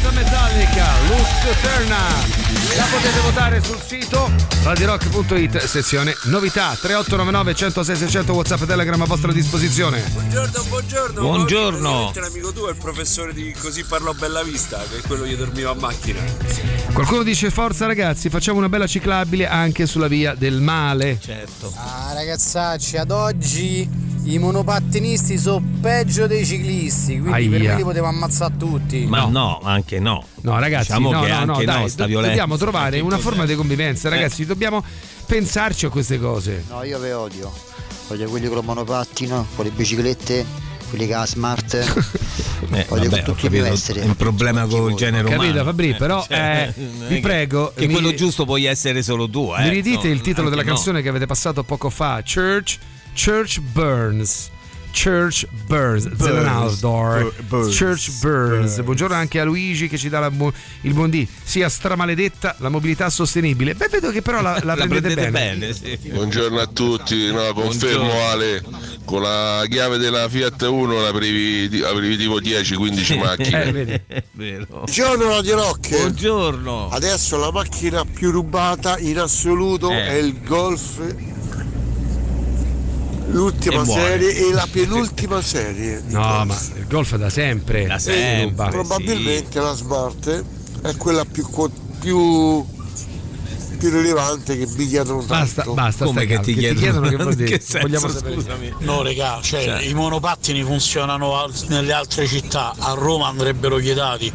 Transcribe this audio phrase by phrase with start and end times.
[0.00, 1.98] Filmata Metallica, Lux Eterna.
[2.76, 4.30] La potete votare sul sito
[4.62, 10.02] radirock.it, sezione novità 3899 106 600 WhatsApp e Telegram a vostra disposizione.
[10.12, 11.20] Buongiorno, buongiorno.
[11.20, 11.88] Buongiorno.
[11.90, 15.24] Ovviamente L'amico tuo è il professore di Così parlo a Bella Vista, che è quello
[15.24, 16.20] che dormiva a macchina.
[16.92, 21.18] Qualcuno dice forza ragazzi, facciamo una bella ciclabile anche sulla via del male.
[21.20, 21.72] Certo.
[21.76, 27.70] Ah, ragazzacci, ad oggi i monopattinisti sono peggio dei ciclisti, quindi per Aia.
[27.70, 29.06] me li potevo ammazzare tutti.
[29.06, 30.24] Ma no, anche no.
[30.42, 32.28] No, ragazzi, Diciamo no, che no, no, anche dai, no, sta do- violenza.
[32.30, 34.10] dobbiamo trovare Anche una forma di convivenza, Eh.
[34.10, 34.84] ragazzi, dobbiamo
[35.26, 36.64] pensarci a queste cose.
[36.68, 37.50] No, io ve odio.
[38.08, 40.44] Voglio quelli con il monopattino, con le biciclette,
[40.90, 42.18] quelli che ha smart.
[42.72, 44.00] Eh, Voglio vabbè, con ho tutti capito, esseri.
[44.00, 45.42] È un problema col genere umano.
[45.42, 48.66] Capito, Fabri, però, cioè, eh, non è vi che- prego, Che mi- quello giusto puoi
[48.66, 49.62] essere solo tu, eh.
[49.62, 50.68] Mi ridite no, il titolo della no.
[50.68, 52.78] canzone che avete passato poco fa, Church,
[53.22, 54.50] Church Burns.
[54.92, 58.80] Church Burns, Zellenaldor, Burns, Church Burns.
[58.82, 60.50] Buongiorno anche a Luigi che ci dà la bu-
[60.80, 61.28] il buon dì.
[61.44, 63.74] Sia stramaledetta la mobilità sostenibile.
[63.74, 65.58] Beh, vedo che però la, la La prendete prendete bene.
[65.58, 66.08] bene, sì.
[66.08, 68.28] Buongiorno a tutti, no, confermo Buongiorno.
[68.30, 68.62] Ale,
[69.04, 74.04] con la chiave della Fiat 1 aprivi, aprivi tipo 10-15 Eh, macchine.
[74.32, 74.66] vero.
[74.70, 75.88] Buongiorno Radio Rock.
[75.90, 76.88] Buongiorno.
[76.88, 80.06] Adesso la macchina più rubata in assoluto Eh.
[80.08, 81.00] è il Golf.
[83.30, 86.02] L'ultima E serie e la penultima serie.
[86.04, 86.44] di No, Golf.
[86.46, 87.86] ma il golf da sempre.
[87.86, 88.68] Da si sempre.
[88.70, 90.44] Probabilmente la Smart
[90.82, 91.46] è quella più,
[92.00, 92.64] più,
[93.80, 95.34] più rilevante che mi chiedono tanto.
[95.34, 96.04] Basta, basta.
[96.04, 96.42] Come che calmo.
[96.44, 97.08] ti chiedono?
[97.08, 97.48] che vuol dire?
[97.50, 98.34] Che senso, Vogliamo sapere.
[98.34, 98.74] scusami.
[98.80, 99.82] No, regà, cioè, Cioè.
[99.82, 104.30] i monopattini funzionano al- nelle altre città, a Roma andrebbero chiedati.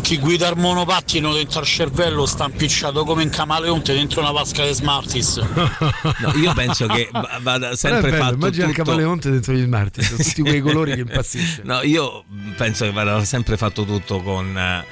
[0.00, 4.64] Chi guida il monopattino dentro al cervello sta impicciato come un camaleonte dentro una vasca
[4.64, 5.40] di Smarties.
[6.18, 9.62] No, io penso che va- vada sempre bello, fatto immagina il tutto- camaleonte dentro gli
[9.62, 11.62] smarti, sono tutti quei colori che impazzisce.
[11.64, 12.24] No, io
[12.56, 14.84] penso che vada sempre fatto tutto con, eh,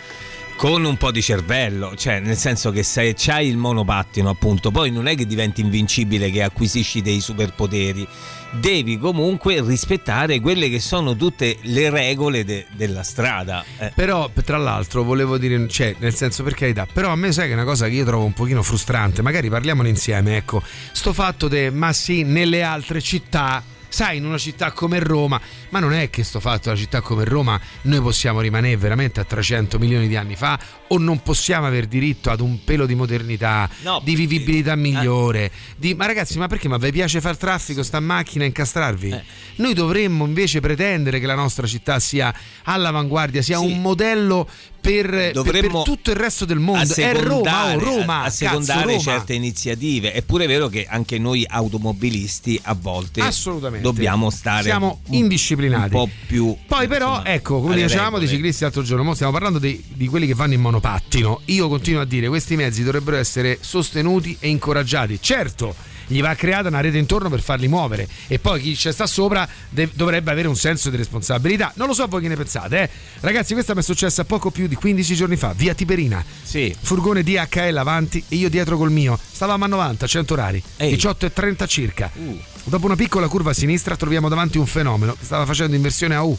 [0.63, 4.93] con un po' di cervello, cioè nel senso che se c'hai il monopattino appunto, poi
[4.93, 8.07] non è che diventi invincibile che acquisisci dei superpoteri,
[8.53, 13.65] devi comunque rispettare quelle che sono tutte le regole de- della strada.
[13.77, 13.91] eh.
[13.93, 17.51] Però, tra l'altro, volevo dire, cioè, nel senso per carità, però a me sai che
[17.51, 20.63] è una cosa che io trovo un pochino frustrante, magari parliamone insieme, ecco,
[20.93, 25.39] sto fatto de, ma sì, nelle altre città, sai, in una città come Roma,
[25.69, 29.25] ma non è che sto fatto una città come Roma noi possiamo rimanere veramente a
[29.25, 30.59] 300 milioni di anni fa
[30.89, 34.77] o non possiamo aver diritto ad un pelo di modernità, No, di vivibilità eh.
[34.77, 36.69] migliore, di, ma ragazzi, ma perché?
[36.69, 39.11] Ma vi piace far traffico, sta in macchina e incastrarvi?
[39.11, 39.23] Eh.
[39.57, 43.65] Noi dovremmo invece pretendere che la nostra città sia all'avanguardia, sia Sì.
[43.65, 44.49] un modello
[44.83, 46.93] per, Dovremmo per tutto il resto del mondo.
[46.93, 49.01] È Roma, oh, Roma, a secondare cazzo, Roma.
[49.01, 50.13] certe iniziative.
[50.13, 53.85] È pure vero che anche noi automobilisti a volte Assolutamente.
[53.85, 55.95] dobbiamo stare Siamo un- indisciplinati.
[55.95, 59.31] un po' più Poi però, insomma, ecco, come dicevamo dei ciclisti l'altro giorno, mo stiamo
[59.33, 61.43] parlando dei- di quelli che vanno in monopattino.
[61.47, 65.19] Io continuo a dire, questi mezzi dovrebbero essere sostenuti e incoraggiati.
[65.21, 65.75] Certo,
[66.13, 69.49] gli va creata una rete intorno per farli muovere e poi chi ci sta sopra
[69.69, 71.73] de- dovrebbe avere un senso di responsabilità.
[71.77, 72.91] Non lo so voi che ne pensate, eh.
[73.21, 76.25] Ragazzi, questa mi è successa poco più di 15 giorni fa, via Tiberina.
[76.43, 76.75] Sì.
[76.79, 79.19] Furgone DHL avanti e io dietro col mio.
[79.19, 80.91] Stavamo a 90, 100 orari, Ehi.
[80.91, 82.11] 18 e 30 circa.
[82.15, 82.39] Uh.
[82.65, 86.23] Dopo una piccola curva a sinistra troviamo davanti un fenomeno che stava facendo inversione a
[86.23, 86.37] U.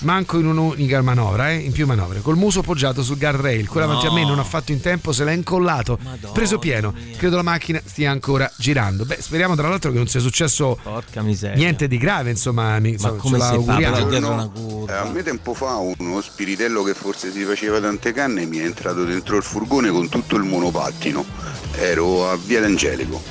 [0.00, 3.68] Manco in un'unica manovra, eh, in più manovre, col muso poggiato sul guardrail.
[3.68, 3.92] Quello No.
[3.94, 5.96] davanti a me non ha fatto in tempo, se l'ha incollato.
[6.02, 6.92] Madonna preso pieno.
[6.92, 7.16] mia.
[7.16, 9.04] Credo la macchina stia ancora girando.
[9.04, 10.76] Beh, speriamo tra l'altro che non sia successo
[11.54, 12.80] niente di grave, insomma.
[12.80, 14.50] mi- insomma, come ce si fa l'auguriamo.
[14.50, 14.92] curva.
[14.92, 18.64] Eh, a me tempo fa uno spiritello che forse si faceva tante canne mi è
[18.64, 21.24] entrato dentro il furgone con tutto il monopattino.
[21.76, 23.22] Ero a Via D'Angelico.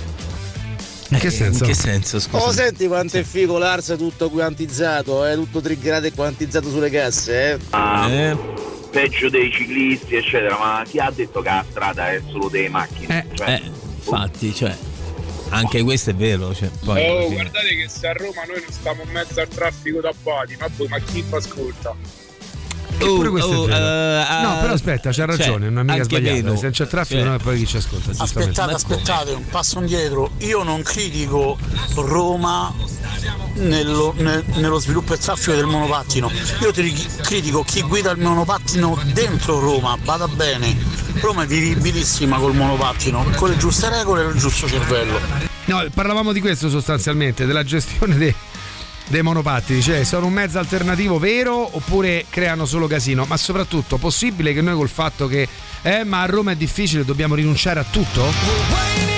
[1.12, 1.64] In che senso?
[1.66, 2.46] In che senso, scusa?
[2.46, 7.60] Oh, senti quanto è figo l'Ars tutto quantizzato, è tutto triggerato e quantizzato sulle casse,
[7.74, 8.30] eh?
[8.30, 8.38] Eh,
[8.92, 13.26] peggio dei ciclisti, eccetera, ma chi ha detto che la strada è solo delle macchine?
[13.30, 13.62] Eh, Cioè, eh,
[13.98, 14.74] infatti, cioè,
[15.50, 16.54] anche questo è vero.
[16.56, 20.00] Cioè, poi, Oh, guardate che se a Roma noi non stiamo in mezzo al traffico
[20.00, 21.94] da body, ma poi ma chi mi ascolta?
[23.04, 23.86] Eppure questo Oh, è vero.
[23.86, 26.56] eh, no, eh, però aspetta, c'ha cioè, ragione, non è mica sbagliato.
[26.56, 28.12] Se non c'è traffico, Cioè, no, e poi chi ci ascolta.
[28.24, 30.32] Aspettate, aspettate, un passo indietro.
[30.40, 31.58] Io non critico
[31.96, 32.74] Roma
[33.56, 36.32] nello, nel- nello sviluppo e traffico del monopattino.
[36.62, 40.76] Io ti ri- critico chi guida il monopattino dentro Roma, vada bene.
[41.20, 45.20] Roma è vivibilissima col monopattino, con le giuste regole e il giusto cervello.
[45.66, 48.34] No, parlavamo di questo sostanzialmente, della gestione dei,
[49.12, 54.54] dei monopattini, cioè sono un mezzo alternativo vero oppure creano solo casino, ma soprattutto possibile
[54.54, 55.48] che noi col fatto che
[55.84, 59.11] eh ma a Roma è difficile dobbiamo rinunciare a tutto?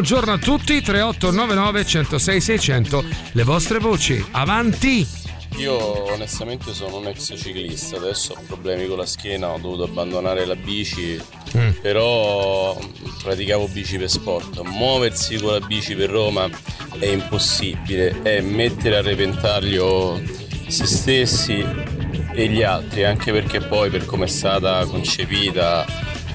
[0.00, 5.06] Buongiorno, a tutti, 3899 106 600, le vostre voci, avanti!
[5.58, 10.46] Io onestamente sono un ex ciclista, adesso ho problemi con la schiena, ho dovuto abbandonare
[10.46, 11.20] la bici,
[11.54, 11.70] Mm.
[11.82, 12.78] però
[13.22, 14.60] praticavo bici per sport.
[14.62, 16.48] Muoversi con la bici per Roma
[16.98, 20.18] è impossibile, è mettere a repentaglio
[20.66, 21.62] se stessi
[22.32, 25.84] e gli altri, anche perché poi per come è stata concepita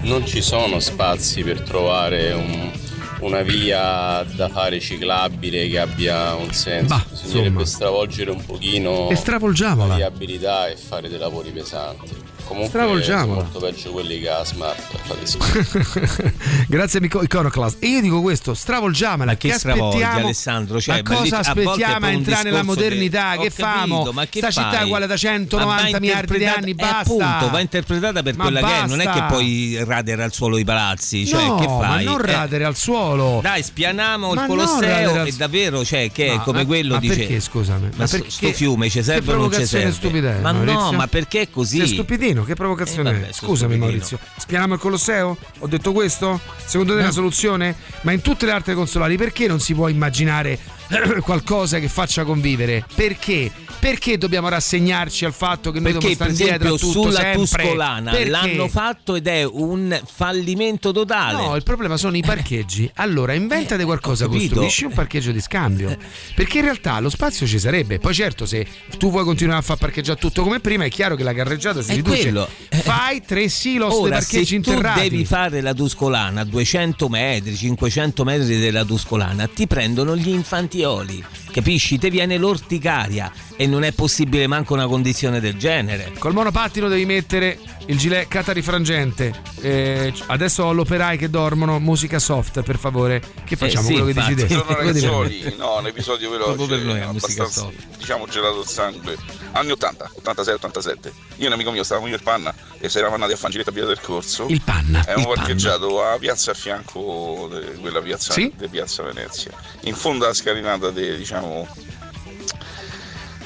[0.01, 2.83] non ci sono spazi per trovare un-
[3.19, 6.87] una via da fare ciclabile che abbia un senso.
[6.95, 9.87] Bah, Bisognerebbe stravolgere un pochino E stravolgiamola.
[9.89, 12.13] la viabilità e fare dei lavori pesanti.
[12.45, 13.41] Comunque Stravolgiamola.
[13.41, 14.83] molto peggio quelli che ha Smart.
[16.67, 17.77] Grazie amico Iconoclast.
[17.83, 19.31] E io dico questo, stravolgiamela.
[19.31, 20.79] Ma che stravolgi, Alessandro?
[20.79, 23.31] Cioè, ma cosa aspettiamo a entrare nella modernità?
[23.37, 23.95] che- Che famo?
[23.97, 24.85] capito, ma che Sta città è fai?
[24.85, 26.97] uguale da Ma 190 va miliardi di anni, eh, basta.
[26.99, 29.25] appunto, va interpretata per Ma quella che è, non è che basta.
[29.25, 31.25] poi radere al suolo i palazzi.
[31.27, 32.03] Cioè, no, che ma fai?
[32.05, 33.39] non Eh, radere al suolo.
[33.41, 36.93] Dai, spianiamo Ma il Colosseo al- e davvero, cioè, che è No, come ma- quello
[36.93, 37.15] ma dice.
[37.15, 37.87] perché, scusami?
[37.87, 40.37] Ma, Ma perché- sto fiume ci che serve o non ci serve?
[40.37, 41.77] è, ma no, ma perché è così?
[41.77, 43.77] Sei stupidino, che provocazione Eh, vabbè, Scusami.
[43.77, 45.37] Maurizio, spianiamo il Colosseo?
[45.59, 46.39] Ho detto questo?
[46.65, 47.75] Secondo te è una soluzione?
[48.01, 50.57] Ma in tutte le altre consolari perché non si può immaginare
[51.21, 52.85] qualcosa che faccia convivere?
[52.93, 53.51] Perché?
[53.79, 57.63] Perché dobbiamo rassegnarci al fatto che noi Perché dobbiamo per stare dietro tutto sulla sempre?
[57.63, 58.29] Tuscolana Perché?
[58.29, 61.45] l'hanno fatto ed è un fallimento totale.
[61.45, 62.89] No, il problema sono i parcheggi.
[62.95, 64.47] Allora, inventate qualcosa, ho capito.
[64.47, 65.95] costruisci un parcheggio di scambio.
[66.33, 67.99] Perché in realtà lo spazio ci sarebbe.
[67.99, 68.65] Poi certo, se
[68.97, 71.91] tu vuoi continuare a far parcheggiare tutto come prima, è chiaro che la carreggiata si
[71.91, 72.21] È riduce.
[72.23, 72.49] quello.
[72.85, 75.09] Fai tre silos dei Ora, parcheggi se tu interrati.
[75.09, 80.29] devi fare la Tuscolana a 200 metri, 500 metri della Tuscolana, ti prendono gli
[80.75, 81.23] infantioli,
[81.55, 81.97] capisci?
[81.97, 86.11] Ti viene l'orticaria e non è possibile manco una condizione del genere.
[86.19, 89.33] Col monopattino devi mettere il gilet catarifrangente.
[89.61, 93.21] Eh, adesso ho l'operai che dormono, musica soft, per favore.
[93.45, 93.87] Che facciamo?
[93.87, 94.35] sì, quello che infatti.
[94.35, 94.53] dici te.
[94.55, 98.27] Buongiorno Quello che ragazzoli, no, un episodio veloce, Proprio per noi è musica abbastanza, diciamo
[98.27, 99.17] gelato il sangue.
[99.53, 101.13] Anni 80, 86, 87.
[101.37, 103.37] Io e un amico mio stavamo io e il Panna e si eravamo andati a
[103.41, 104.47] Fangiletta via del Corso.
[104.49, 104.99] Il Panna.
[105.15, 108.51] Il parcheggiato a piazza a fianco di quella piazza Sì?
[108.57, 109.51] di piazza Venezia.
[109.83, 111.44] In fondo alla scalinata de, diciamo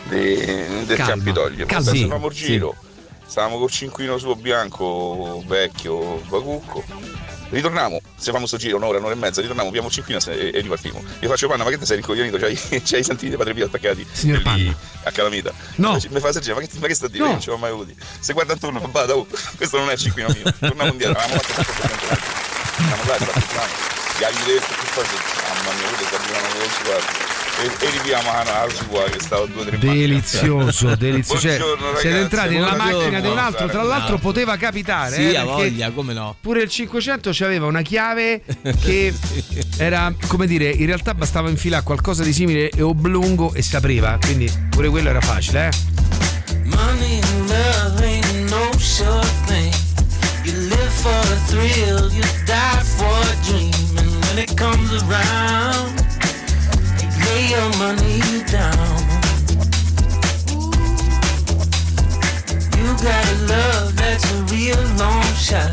[0.07, 1.65] de- del Calma, Campidoglio.
[1.65, 2.75] Poi Sì, stavamo il giro,
[3.25, 6.83] stavamo col cinquino suo bianco, vecchio, bacucco.
[7.51, 10.61] Ritorniamo, se famo sto giro un'ora, un'ora e mezza, ritorniamo, abbiamo il cinquino e, e
[10.61, 11.01] ripartiamo.
[11.21, 12.37] Io faccio panna, ma che ti sei rincoglionito?
[12.37, 12.53] C'hai,
[12.85, 14.75] c'hai i padri Pio attaccati Signor Panna.
[15.03, 15.51] a Calamita?
[15.77, 15.97] No.
[16.11, 17.23] Mi fa Sergio, ma che, ma che sta a dire?
[17.23, 17.31] No.
[17.31, 17.95] Non ci ho mai avuti.
[18.19, 19.25] Se guarda intorno, bada, oh,
[19.57, 20.43] questo non è il cinquino mio.
[20.59, 22.15] Torniamo indietro, avevamo fatto tutto.
[22.75, 23.65] Siamo là, ripartiamo.
[24.19, 25.05] Gli agli detto che poi,
[25.49, 27.37] mamma mia, quelli il sguardo.
[27.61, 29.77] E, e riviamo a alla sua che stava a due o tre.
[29.77, 31.39] Delizioso, delizioso.
[31.39, 31.59] Cioè,
[31.99, 35.15] siete entrati nella macchina di un altro, tra l'altro poteva capitare.
[35.15, 36.35] Sì, eh, a voglia, come no?
[36.39, 38.41] Pure il 500 aveva una chiave
[38.81, 39.13] che
[39.77, 44.17] era, come dire, in realtà bastava infilare qualcosa di simile e oblungo e si apriva,
[44.21, 45.71] quindi pure quello era facile, eh.
[46.63, 49.73] Money and love ain't no sure thing.
[50.45, 53.71] You live for a thrill, you die for a dream.
[53.97, 55.98] And when it comes around,
[57.29, 58.97] lay your money down.
[62.77, 65.71] You got a love that's a real long shot.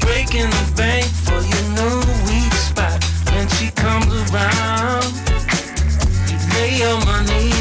[0.00, 2.98] Breaking the bank for your new weak spot.
[3.32, 5.12] When she comes around,
[6.28, 7.57] you lay your money down.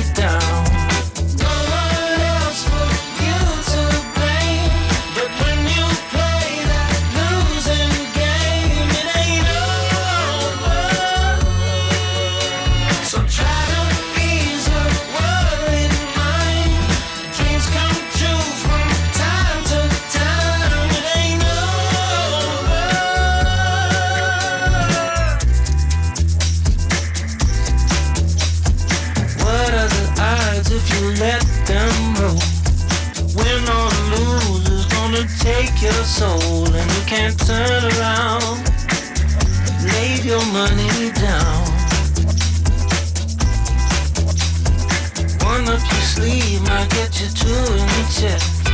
[35.77, 38.43] Take your soul, and you can't turn around.
[39.84, 41.63] Lay your money down.
[45.46, 48.67] One up your sleeve might get you two in the chest.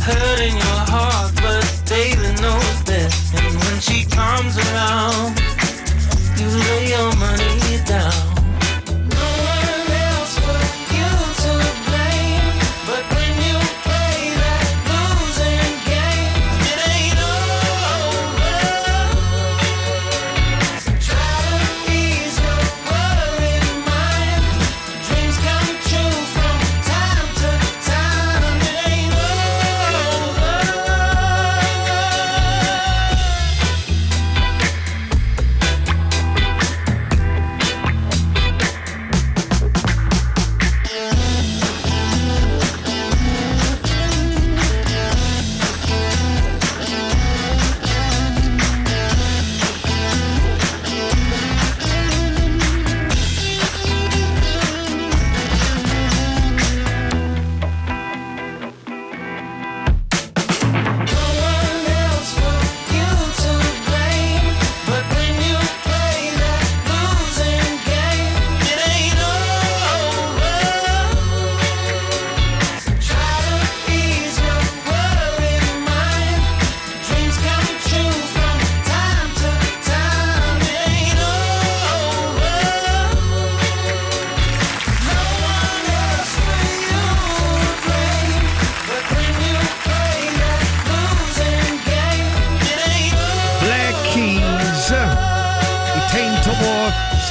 [0.00, 3.34] Hurting your heart, but baby knows best.
[3.34, 5.38] And when she comes around,
[6.38, 8.37] you lay your money down.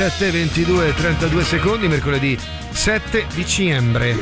[0.10, 2.38] 7, 22 32 secondi, mercoledì
[2.72, 4.16] 7 dicembre.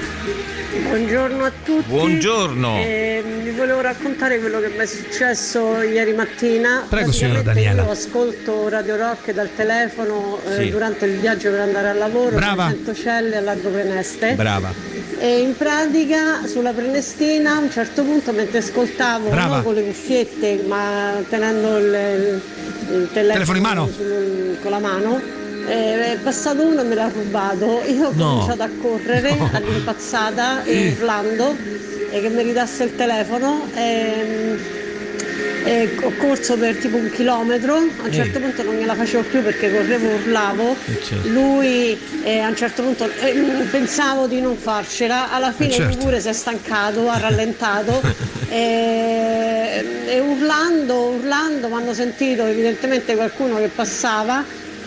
[0.88, 1.84] Buongiorno a tutti.
[1.88, 2.78] Buongiorno.
[2.80, 6.86] Eh, vi volevo raccontare quello che mi è successo ieri mattina.
[6.90, 7.84] Prego, signora Daniela.
[7.84, 10.70] Io ascolto Radio Rock dal telefono eh, Sì.
[10.72, 12.36] durante il viaggio per andare al lavoro.
[12.36, 12.66] Brava.
[12.66, 14.34] a Centocelle a Largo Preneste.
[14.34, 14.74] Brava.
[15.20, 19.56] E in pratica sulla Prenestina a un certo punto mentre ascoltavo Brava.
[19.58, 22.42] non con le cuffiette ma tenendo il, il-
[22.88, 23.88] il telefono, Telefono in mano?
[23.96, 28.30] sul- con la mano eh, è passato uno e me l'ha rubato io ho No.
[28.46, 31.56] cominciato a correre all'impazzata e urlando
[32.12, 34.60] e che mi ridasse il telefono ehm,
[35.66, 38.12] e ho corso per tipo un chilometro, a un Eh.
[38.12, 41.28] certo punto non gliela facevo più perché correvo, urlavo, certo.
[41.28, 43.34] lui eh, a un certo punto eh,
[43.72, 45.98] pensavo di non farcela, alla fine certo.
[45.98, 48.00] pure si è stancato, ha rallentato
[48.48, 54.44] e, e urlando, urlando mi hanno sentito evidentemente qualcuno che passava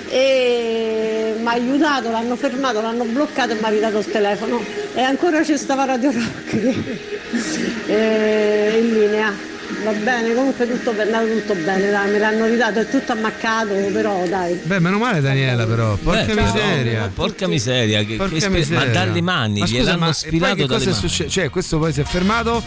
[0.09, 4.61] e mi ha aiutato, l'hanno fermato, l'hanno bloccato e mi ha ridato il telefono
[4.95, 6.55] e ancora ci stava Radio Rock
[7.87, 9.57] eh, in linea.
[9.85, 13.75] Va bene, comunque tutto è andato tutto bene, dai, me l'hanno ridato, è tutto ammaccato,
[13.93, 14.59] però dai.
[14.62, 17.11] Beh, meno male Daniela però, porca Beh, però, miseria.
[17.15, 18.87] porca miseria, che, Porca che spe- miseria.
[18.87, 21.31] ma dalle mani, Ma scusa, gliel'hanno ma e poi sfilato che cosa è successo?
[21.31, 22.62] Cioè, questo poi si è fermato.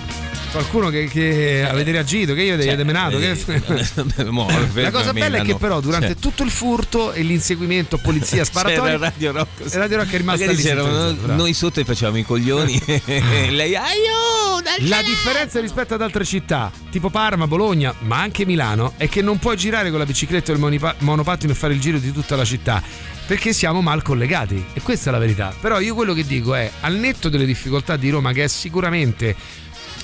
[0.52, 3.18] Qualcuno che, che avete reagito, che io Cioè, avete menato.
[3.18, 7.22] eh, che- mo, La cosa bella è che però durante Cioè, tutto il furto e
[7.22, 9.74] l'inseguimento polizia sparatoria Radio Rock.
[9.74, 11.42] Radio Rock è rimasta lì sintonizzato, bravo.
[11.42, 16.70] noi sotto e facevamo i coglioni e lei aiuto La differenza rispetto ad altre città,
[16.90, 20.56] tipo Parma, Bologna, ma anche Milano, è che non puoi girare con la bicicletta o
[20.56, 22.84] il monipa- monopattino e fare il giro di tutta la città.
[23.26, 25.54] Perché siamo mal collegati e questa è la verità.
[25.62, 29.34] Però io quello che dico è, al netto delle difficoltà di Roma, che è sicuramente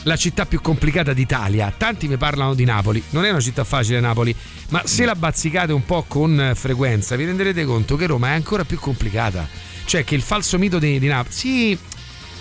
[0.07, 3.99] la città più complicata d'Italia, tanti mi parlano di Napoli, non è una città facile
[3.99, 4.33] Napoli,
[4.69, 8.31] ma se la bazzicate un po' con eh, frequenza vi renderete conto che Roma è
[8.31, 9.47] ancora più complicata.
[9.85, 11.33] Cioè che il falso mito di, di Napoli...
[11.33, 11.77] Sì,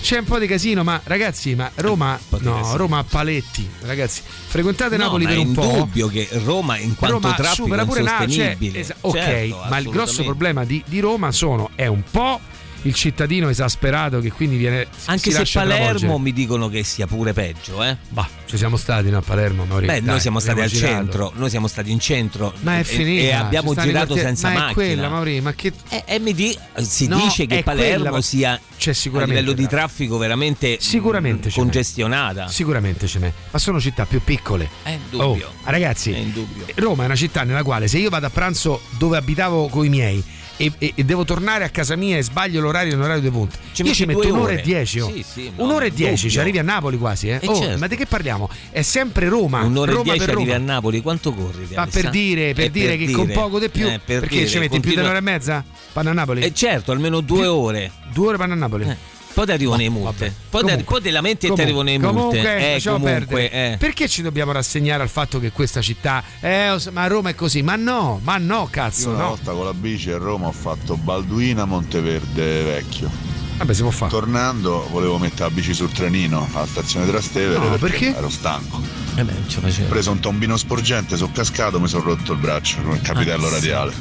[0.00, 4.96] c'è un po' di casino, ma ragazzi, ma Roma, no, Roma a paletti, ragazzi, frequentate
[4.96, 5.64] No, Napoli ma per è un po'.
[5.64, 9.64] indubbio che Roma in quanto Roma traffico supera è pure Napoli, cioè, esa- ok, Certo,
[9.68, 12.40] ma il grosso problema di, di Roma sono è un po'
[12.86, 16.18] il cittadino esasperato che quindi viene Anche se Palermo travolgere.
[16.18, 17.96] mi dicono che sia pure peggio, eh.
[18.10, 19.86] Bah, ci siamo stati no, a Palermo, Mauri.
[19.86, 21.02] Beh, Dai, noi siamo stati al abbiamo girato.
[21.04, 23.22] centro, noi siamo stati in centro Ma è e, finita.
[23.22, 24.70] e abbiamo stanno i girato quartieri- senza ma macchina.
[24.70, 28.20] è quella, Mauri, ma che E, e mi di- si No, dice che Palermo quella,
[28.22, 31.62] sia c'è a sicuramente livello di traffico veramente Sicuramente mm, ce n'è.
[31.62, 32.48] congestionata.
[32.48, 34.68] Sicuramente ce n'è, ma sono città più piccole.
[34.82, 35.46] È indubbio.
[35.48, 36.66] Oh, ragazzi, È indubbio.
[36.76, 39.88] Roma è una città nella quale se io vado a pranzo dove abitavo con i
[39.88, 40.22] miei
[40.56, 43.56] e, e- e devo tornare a casa mia e sbaglio l'orario in orario di punta,
[43.72, 44.60] Ci io ci metto un'ora ore.
[44.60, 45.00] e dieci.
[45.00, 45.10] oh.
[45.12, 47.28] Sì, sì, no, un'ora e dieci, ci arrivi a Napoli quasi.
[47.28, 47.38] Eh?
[47.42, 47.78] Eh, Oh, certo.
[47.78, 48.48] Ma di che parliamo?
[48.70, 49.62] È sempre Roma.
[49.62, 51.66] Un'ora e Roma dieci per arrivi a Napoli, quanto corri?
[51.74, 54.48] Ma per dire, per Eh, dire che con poco di più, Eh, per perché dire,
[54.48, 55.64] ci metti più di continua- un'ora e mezza?
[55.92, 56.40] Vanno a Napoli?
[56.42, 57.90] Eh certo, almeno due ore.
[58.12, 58.96] Due ore vanno a Napoli.
[59.36, 60.34] Poi ti arrivano le multe.
[60.48, 62.14] Poi, Comunque, poi te lamenti e ti arrivano le multe.
[62.14, 63.50] Comunque, eh, comunque, perdere.
[63.72, 63.76] eh.
[63.76, 67.60] Perché ci dobbiamo rassegnare al fatto che questa città, eh, ma Roma è così?
[67.60, 69.28] Ma no, ma no, cazzo, Io una no.
[69.28, 73.10] volta con la bici a Roma ho fatto Balduina Monteverde Vecchio.
[73.58, 74.10] Vabbè, si può fare.
[74.10, 78.16] Tornando volevo mettere la bici sul trenino alla stazione Trastevere No, perché, perché?
[78.16, 78.80] ero stanco.
[79.16, 79.86] Eh beh, non ce facevo.
[79.86, 83.48] Ho preso un tombino sporgente, sono cascato, mi sono rotto il braccio con il capitello
[83.48, 83.92] Ah, radiale.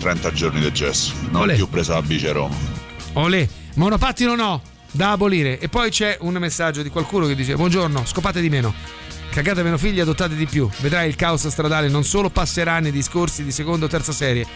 [0.00, 1.12] 30 giorni di gesso.
[1.30, 1.52] Non Olè.
[1.52, 2.54] ho più preso la bici a Roma.
[3.14, 4.60] Olè, monopattino no,
[4.90, 5.58] da abolire.
[5.58, 8.74] E poi c'è un messaggio di qualcuno che dice: Buongiorno, scopate di meno.
[9.30, 10.68] Cagate meno figli, adottate di più.
[10.78, 14.46] Vedrai il caos stradale non solo passerà nei discorsi di seconda o terza serie.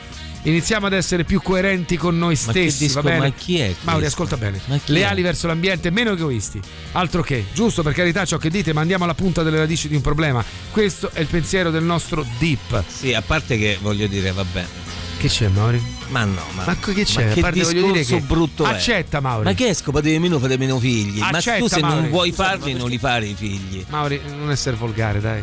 [0.44, 3.28] Iniziamo ad essere più coerenti con noi stessi, disco- va bene?
[3.28, 4.58] ma chi è Mauri, ascolta bene.
[4.86, 6.58] Leali verso l'ambiente, meno egoisti.
[6.92, 9.96] Altro che, giusto per carità ciò che dite, ma andiamo alla punta delle radici di
[9.96, 10.42] un problema.
[10.70, 12.84] Questo è il pensiero del nostro Deep.
[12.86, 14.89] Sì, a parte che voglio dire, vabbè.
[15.20, 15.82] Che c'è, Mauri?
[16.08, 17.26] Ma no, ma, Ma che c'è?
[17.26, 18.68] Ma che parte voglio che- brutto è?
[18.70, 19.44] Accetta, Mauri.
[19.44, 21.18] Ma che è scopate di meno, fate meno figli?
[21.18, 22.08] ma Accetta, tu se non Mauri.
[22.08, 23.84] vuoi Scusate, farli, non li fare i figli.
[23.90, 25.42] Mauri, non essere volgare, dai.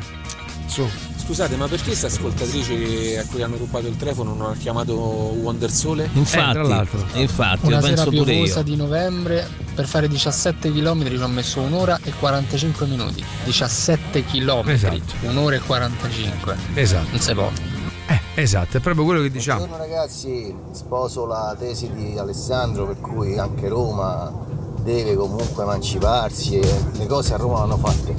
[0.65, 0.89] Su.
[1.23, 5.69] Scusate, ma perché questa ascoltatrice a cui hanno rubato il telefono non ha chiamato Wonder
[5.69, 6.09] Sole?
[6.13, 6.57] Infatti,
[7.13, 8.63] Eh, infatti, Una sera piovosa io.
[8.63, 13.23] di novembre per fare 17 km ci ho messo un'ora e 45 minuti.
[13.43, 15.01] 17 km, Esatto.
[15.21, 16.55] un'ora e 45.
[16.73, 17.07] Esatto.
[17.11, 17.51] Non si può.
[18.39, 19.65] Esatto, è proprio quello che diciamo.
[19.65, 24.31] Buongiorno ragazzi, sposo la tesi di Alessandro per cui anche Roma
[24.83, 28.15] deve comunque emanciparsi e le cose a Roma vanno fatte.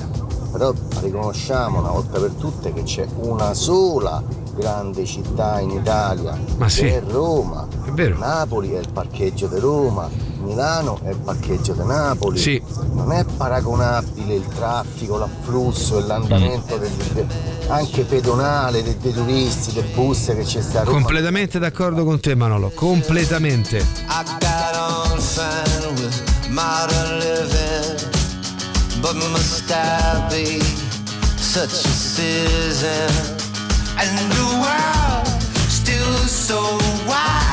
[0.50, 4.22] Però riconosciamo una volta per tutte che c'è una sola
[4.56, 6.82] grande città in Italia, Ma sì.
[6.82, 7.66] che è Roma.
[7.84, 8.18] È vero.
[8.18, 10.08] Napoli è il parcheggio di Roma,
[10.42, 12.38] Milano è il parcheggio di Napoli.
[12.38, 12.60] Sì.
[12.92, 16.80] Non è paragonabile il traffico, l'afflusso e l'andamento Mm.
[16.80, 17.26] degli...
[17.68, 20.96] anche pedonale dei, dei turisti, del bus che c'è sta a Roma.
[20.98, 23.76] Completamente d'accordo con te Manolo, completamente.
[23.76, 23.84] I
[24.40, 24.76] got
[25.12, 28.08] on fine with modern living,
[29.02, 30.60] but must I be
[31.38, 33.10] such a citizen?
[33.98, 35.26] And the world
[35.68, 36.60] still so
[37.06, 37.47] wild,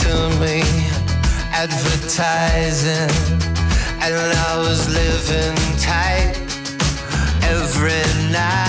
[0.00, 0.62] to me,
[1.52, 3.10] advertising,
[4.00, 6.34] and I was living tight
[7.42, 8.61] every night.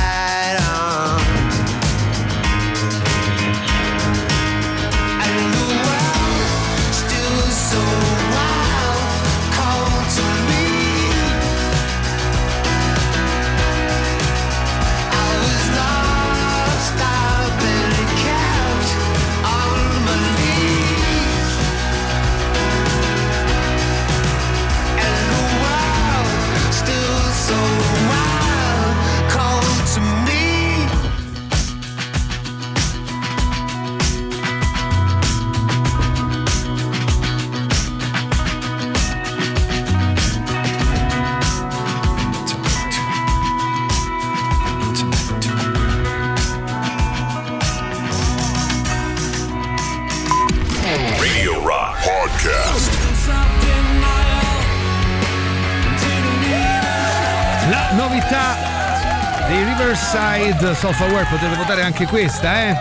[60.59, 62.77] Riverside Software, potete votare anche questa, eh?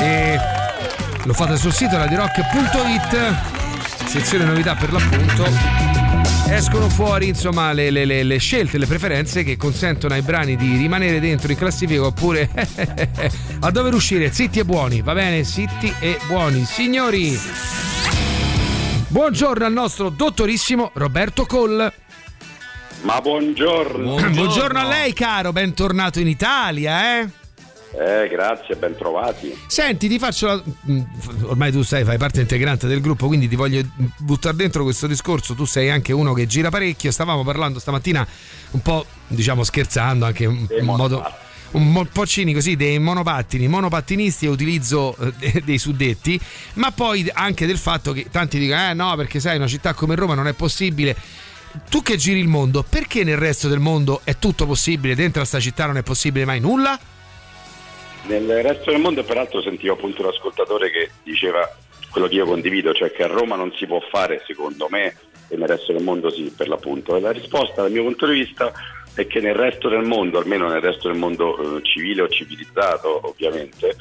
[0.00, 0.38] E
[1.24, 3.34] lo fate sul sito radirock.it,
[4.06, 5.46] sezione novità per l'appunto.
[6.48, 10.76] Escono fuori insomma le, le- le- le scelte, le preferenze che consentono ai brani di
[10.76, 12.48] rimanere dentro in classifica oppure
[13.60, 15.44] a dover uscire zitti e buoni, va bene?
[15.44, 16.64] Zitti e buoni.
[16.64, 17.40] Signori,
[19.06, 21.92] buongiorno al nostro dottorissimo Roberto Coll.
[23.02, 24.14] Ma buongiorno.
[24.30, 27.28] Buongiorno a lei, caro, bentornato in Italia, eh?
[27.92, 29.56] Eh, grazie, ben trovati.
[29.66, 30.62] Senti, ti faccio la...
[30.90, 31.00] mm,
[31.44, 33.82] Ormai tu sai, fai parte integrante del gruppo, quindi ti voglio
[34.18, 35.54] buttare dentro questo discorso.
[35.54, 37.10] Tu sei anche uno che gira parecchio.
[37.10, 38.24] Stavamo parlando stamattina
[38.72, 41.24] un po', diciamo, scherzando, anche in modo
[41.72, 46.38] un po' cinico, sì, dei monopattini, monopattinisti e utilizzo eh, de- dei suddetti,
[46.74, 50.14] ma poi anche del fatto che tanti dicono, eh no, perché sai, una città come
[50.16, 51.16] Roma non è possibile.
[51.88, 55.44] Tu che giri il mondo, perché nel resto del mondo è tutto possibile, dentro a
[55.44, 56.98] sta città non è possibile mai nulla?
[58.26, 61.68] Nel resto del mondo, peraltro, sentivo appunto un ascoltatore che diceva
[62.10, 65.16] quello che io condivido, cioè che a Roma non si può fare, secondo me,
[65.48, 67.16] e nel resto del mondo sì, per l'appunto.
[67.16, 68.72] E la risposta, dal mio punto di vista,
[69.14, 73.28] è che nel resto del mondo, almeno nel resto del mondo eh, civile o civilizzato,
[73.28, 73.96] ovviamente,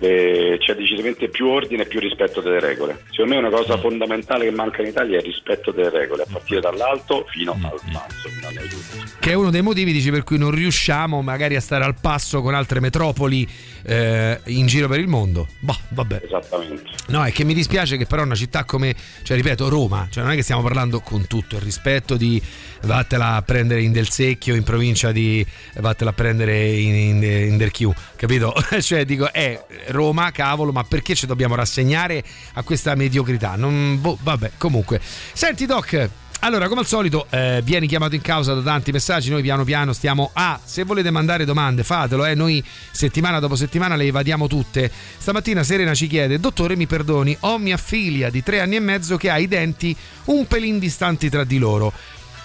[0.00, 3.04] eh, c'è decisamente più ordine e più rispetto delle regole.
[3.10, 6.26] Secondo me una cosa fondamentale che manca in Italia è il rispetto delle regole, a
[6.30, 9.16] partire dall'alto fino al basso, fino alle giuste.
[9.18, 12.40] Che è uno dei motivi dici, per cui non riusciamo magari a stare al passo
[12.40, 13.46] con altre metropoli
[13.82, 15.48] eh, in giro per il mondo.
[15.60, 16.22] Boh, vabbè.
[16.24, 16.90] Esattamente.
[17.08, 20.32] No, è che mi dispiace che però una città come, cioè ripeto, Roma, cioè non
[20.32, 22.40] è che stiamo parlando con tutto il rispetto di
[22.82, 25.44] vattela a prendere in Del Secchio, in provincia di
[25.76, 28.54] vattela a prendere in, in, in Del Chiù, capito?
[28.80, 32.22] cioè dico, è Roma, cavolo, ma perché ci dobbiamo rassegnare
[32.54, 33.56] a questa mediocrità?
[33.56, 35.00] Non, boh, vabbè, comunque.
[35.02, 39.28] Senti Doc, Allora, come al solito, eh, vieni chiamato in causa da tanti messaggi.
[39.28, 40.58] Noi piano piano stiamo a.
[40.62, 42.24] se volete mandare domande, fatelo.
[42.24, 42.36] Eh.
[42.36, 44.88] Noi settimana dopo settimana le evadiamo tutte.
[45.18, 49.16] Stamattina Serena ci chiede: Dottore, mi perdoni, ho mia figlia di tre anni e mezzo
[49.16, 49.94] che ha i denti
[50.26, 51.92] un pelin distanti tra di loro.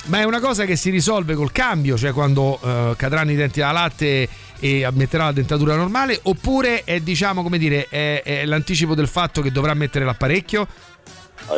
[0.05, 3.61] Ma è una cosa che si risolve col cambio, cioè quando eh, cadranno i denti
[3.61, 4.27] alla latte
[4.59, 9.41] e metterà la dentatura normale, oppure è diciamo come dire, è, è l'anticipo del fatto
[9.41, 10.67] che dovrà mettere l'apparecchio?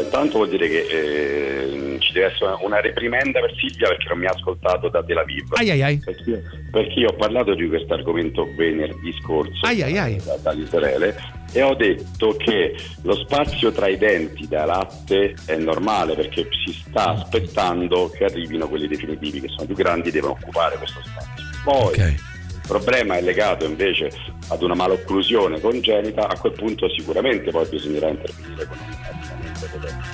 [0.01, 4.25] Intanto vuol dire che eh, ci deve essere una reprimenda per Silvia perché non mi
[4.25, 5.45] ha ascoltato da Tel Aviv.
[5.53, 5.97] Ai ai ai.
[6.03, 10.17] Perché, perché io ho parlato di questo argomento venerdì scorso Ai ai ai.
[10.23, 11.15] da, da Israele
[11.53, 16.73] e ho detto che lo spazio tra i denti da latte è normale perché si
[16.73, 21.43] sta aspettando che arrivino quelli definitivi che sono più grandi e devono occupare questo spazio.
[21.63, 24.11] Poi il problema è legato invece
[24.49, 28.94] ad una malocclusione congenita, a quel punto sicuramente poi bisognerà intervenire con.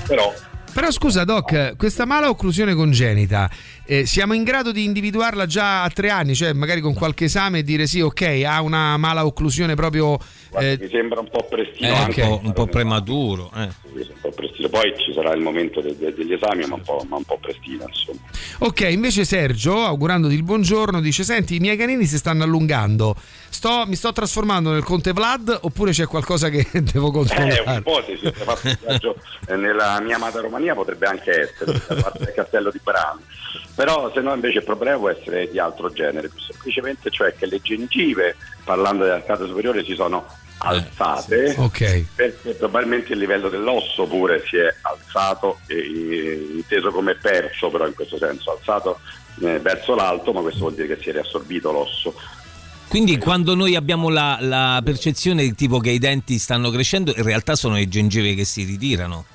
[0.07, 0.33] Però
[0.73, 3.49] Però scusa Doc, questa mala occlusione congenita,
[3.85, 7.59] eh, siamo in grado di individuarla già a tre anni, cioè magari con qualche esame
[7.59, 10.17] e dire sì, ok, ha una mala occlusione proprio...
[10.57, 13.51] eh, mi sembra un po' prestino È un anche po', un po' prematuro.
[13.55, 13.69] eh.
[13.93, 14.69] Sì, un po' prestino.
[14.69, 17.37] Poi ci sarà il momento de- de- degli esami, ma un po', ma un po'
[17.41, 18.19] prestino, insomma.
[18.59, 23.15] Ok, invece Sergio, augurandoti il buongiorno, dice: Senti, i miei canini si stanno allungando.
[23.49, 27.63] Sto- mi sto trasformando nel Conte Vlad oppure c'è qualcosa che devo Eh, controllare?
[27.65, 29.15] un'ipotesi, se fatto un viaggio
[29.47, 33.21] eh, nella mia amata Romania potrebbe anche essere, da parte del castello di Brano.
[33.75, 37.47] Però se no invece il problema può essere di altro genere, più semplicemente cioè che
[37.47, 40.25] le gengive, parlando dell'arcata superiore, si sono
[40.63, 42.05] alzate Ok.
[42.13, 47.87] perché probabilmente il livello dell'osso pure si è alzato, e, e, inteso come perso però
[47.87, 48.99] in questo senso, alzato
[49.41, 52.13] eh, verso l'alto, ma questo vuol dire che si è riassorbito l'osso.
[52.87, 57.23] Quindi quando noi abbiamo la, la percezione del tipo che i denti stanno crescendo, in
[57.23, 59.25] realtà sono le gengive che si ritirano.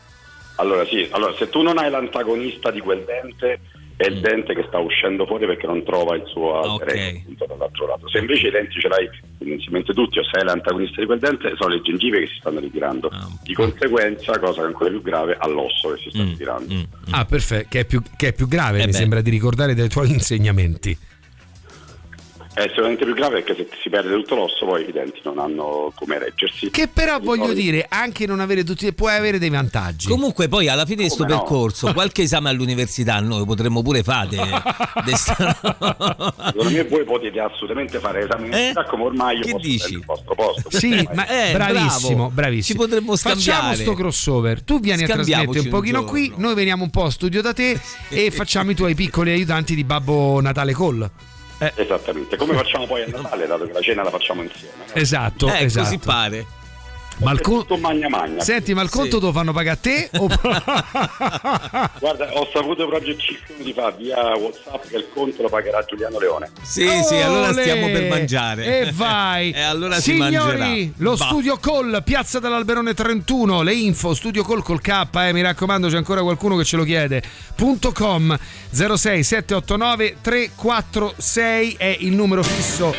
[0.56, 3.60] Allora sì, allora, se tu non hai l'antagonista di quel dente,
[3.96, 7.46] è il dente che sta uscendo fuori perché non trova il suo alter ego, appunto,
[7.48, 8.08] dall'altro lato.
[8.10, 11.74] Se invece i denti ce l'hai tendenzialmente tutti, o sei l'antagonista di quel dente, sono
[11.74, 13.10] le gengive che si stanno ritirando.
[13.42, 16.74] Di conseguenza, cosa che è ancora più grave, all'osso che si sta ritirando.
[17.10, 18.96] Ah, perfetto, che è più, che è più grave, Eh mi beh.
[18.98, 20.96] sembra di ricordare dai tuoi insegnamenti.
[22.56, 25.92] È sicuramente più grave perché se si perde tutto l'osso poi i denti non hanno
[25.94, 26.70] come reggersi.
[26.70, 30.08] Che però voglio solito- dire, anche non avere tutti, puoi avere dei vantaggi.
[30.08, 31.36] Comunque poi alla fine di questo no?
[31.36, 34.38] percorso, qualche esame all'università noi potremmo pure fare.
[35.36, 40.34] Secondo me voi potete assolutamente fare esami università come ormai io posso prendere il vostro
[40.34, 40.70] posto.
[40.78, 42.80] Sì, ma Eh, bravissimo, bravissimo.
[42.80, 43.76] Ci potremmo Facciamo scambiare.
[43.82, 44.62] sto crossover.
[44.62, 47.52] Tu vieni a trasmettere un un pochino qui, noi veniamo un po' a studio da
[47.52, 51.10] te e facciamo i tuoi piccoli aiutanti di Babbo Natale Call.
[51.74, 54.74] Esattamente, come facciamo poi a Natale, dato che la cena la facciamo insieme.
[54.86, 54.94] no?
[54.94, 55.84] Esatto, Eh, esatto.
[55.84, 56.46] così pare.
[57.18, 58.40] Ma il con- Tutto magna magna.
[58.42, 60.10] Senti, ma il conto te lo fanno pagare a te?
[60.18, 60.26] o-
[61.98, 66.18] Guarda, ho saputo proprio 5 minuti fa via WhatsApp che il conto lo pagherà Giuliano
[66.18, 66.50] Leone.
[66.62, 68.80] Sì, sì, allora stiamo per mangiare.
[68.80, 69.50] E vai.
[69.56, 70.92] e allora si Signori, mangerà.
[70.98, 71.24] lo Va.
[71.24, 75.96] studio call, Piazza dell'Alberone 31, le info, studio call col K, eh, mi raccomando, c'è
[75.96, 77.22] ancora qualcuno che ce lo chiede.
[77.54, 78.36] Punto .com
[78.70, 82.94] 06 789 346 è il numero fisso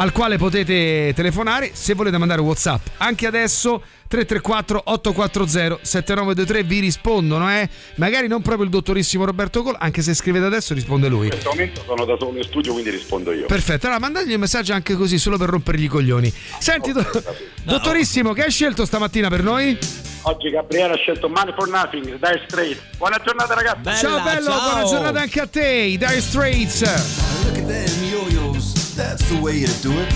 [0.00, 2.86] al quale potete telefonare se volete mandare WhatsApp.
[2.98, 7.68] Anche adesso 334 840 7923 vi rispondono, eh?
[7.96, 11.24] Magari non proprio il dottorissimo Roberto Col, anche se scrivete adesso risponde lui.
[11.24, 13.44] In questo momento sono da solo in studio, quindi rispondo io.
[13.44, 16.32] Perfetto, allora mandategli un messaggio anche così, solo per rompergli i coglioni.
[16.58, 17.06] Senti, do-
[17.64, 19.76] dottorissimo, che hai scelto stamattina per noi?
[20.22, 22.80] Oggi Gabriele ha scelto Money for Nothing, Dire Straight.
[22.96, 24.00] Buona giornata ragazzi.
[24.00, 26.80] ciao bello, buona giornata anche a te, i Dire Straits.
[27.44, 28.09] Look at them
[28.96, 30.12] that's the way you do it.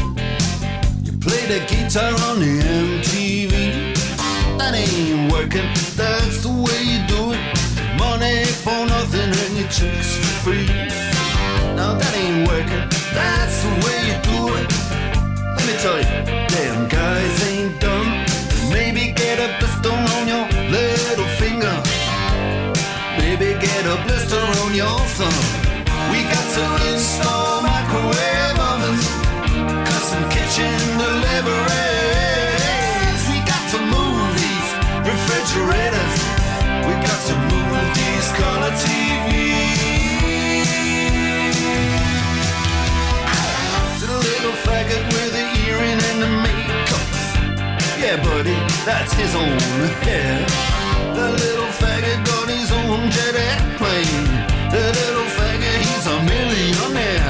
[1.05, 3.95] You play the guitar on the MTV.
[4.59, 7.43] That ain't working, that's the way you do it.
[7.99, 10.67] Money for nothing and your chicks for free.
[11.77, 14.69] Now that ain't working, that's the way you do it.
[15.57, 16.09] Let me tell you,
[16.49, 18.09] damn guys ain't dumb.
[18.71, 21.75] Maybe get a blister on your little finger.
[23.19, 25.65] Maybe get a blister on your thumb.
[26.11, 28.64] We got to install microwave
[30.29, 31.63] kitchen deliveries.
[33.31, 34.71] We got move these
[35.09, 36.15] refrigerators.
[36.85, 38.73] We got move these color
[44.05, 47.09] the little faggot with the earring and the makeup.
[47.99, 49.59] Yeah, buddy, that's his own
[50.05, 50.47] hair.
[51.15, 54.27] The little faggot got his own jet airplane.
[54.71, 57.24] The little faggot, he's a millionaire.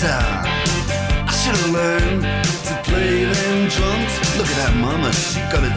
[0.00, 0.42] Guitar.
[1.28, 2.22] I should have learned
[2.68, 4.12] to play them drums.
[4.38, 5.76] Look at that mama, she got it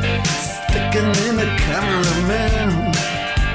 [0.64, 2.72] sticking in the cameraman.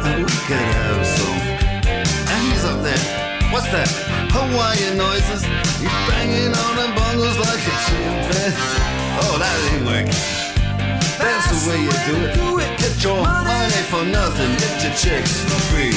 [0.04, 1.40] And we could have some.
[1.88, 3.00] And he's up there.
[3.48, 3.88] What's that?
[4.28, 5.42] Hawaiian noises.
[5.80, 8.84] He's banging on the bongos like a chimpanzee.
[9.24, 10.20] Oh, that ain't working.
[11.16, 12.70] That's the way you do it.
[12.76, 14.52] Get your money for nothing.
[14.60, 15.96] Get your chicks for free.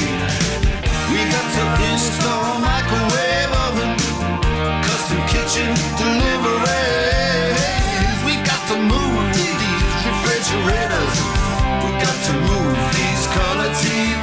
[1.12, 3.81] We got to install microwave oven,
[5.42, 7.58] kitchen deliveries.
[8.24, 9.58] We got to move these
[10.06, 11.14] refrigerators.
[11.82, 14.22] We got to move these color TVs.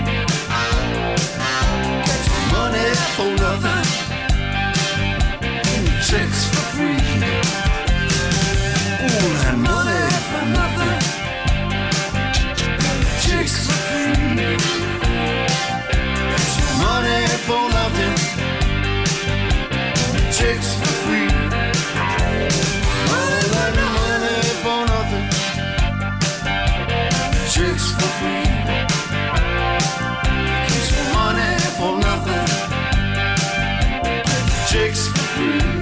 [35.41, 35.80] see.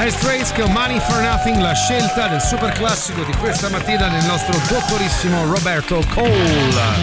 [0.00, 4.24] Dire Straits con Money for Nothing, la scelta del super classico di questa mattina del
[4.24, 6.94] nostro dottorissimo Roberto Cole.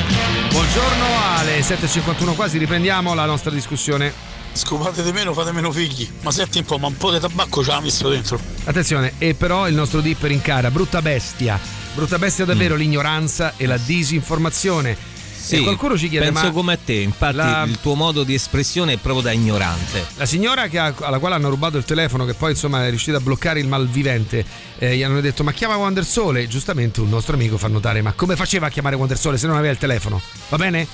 [0.49, 1.05] Buongiorno
[1.35, 4.11] alle 7.51 quasi, riprendiamo la nostra discussione.
[4.51, 6.09] Scopate di meno, fate meno figli.
[6.23, 8.39] Ma senti un po', ma un po' di tabacco ce l'ha messo dentro.
[8.63, 11.59] Attenzione, e però il nostro dipper incara, brutta bestia,
[11.93, 15.16] brutta bestia davvero l'ignoranza e la disinformazione.
[15.39, 18.23] Sì, e qualcuno ci chiede penso ma come a te, infatti la- il tuo modo
[18.23, 20.05] di espressione è proprio da ignorante.
[20.15, 23.17] La signora che ha- alla quale hanno rubato il telefono, che poi insomma è riuscita
[23.17, 24.43] a bloccare il malvivente,
[24.77, 26.47] eh, gli hanno detto ma chiama Wonder Sole.
[26.47, 29.55] Giustamente un nostro amico fa notare ma come faceva a chiamare Wonder Sole se non
[29.55, 30.19] aveva il telefono?
[30.49, 30.87] Va bene?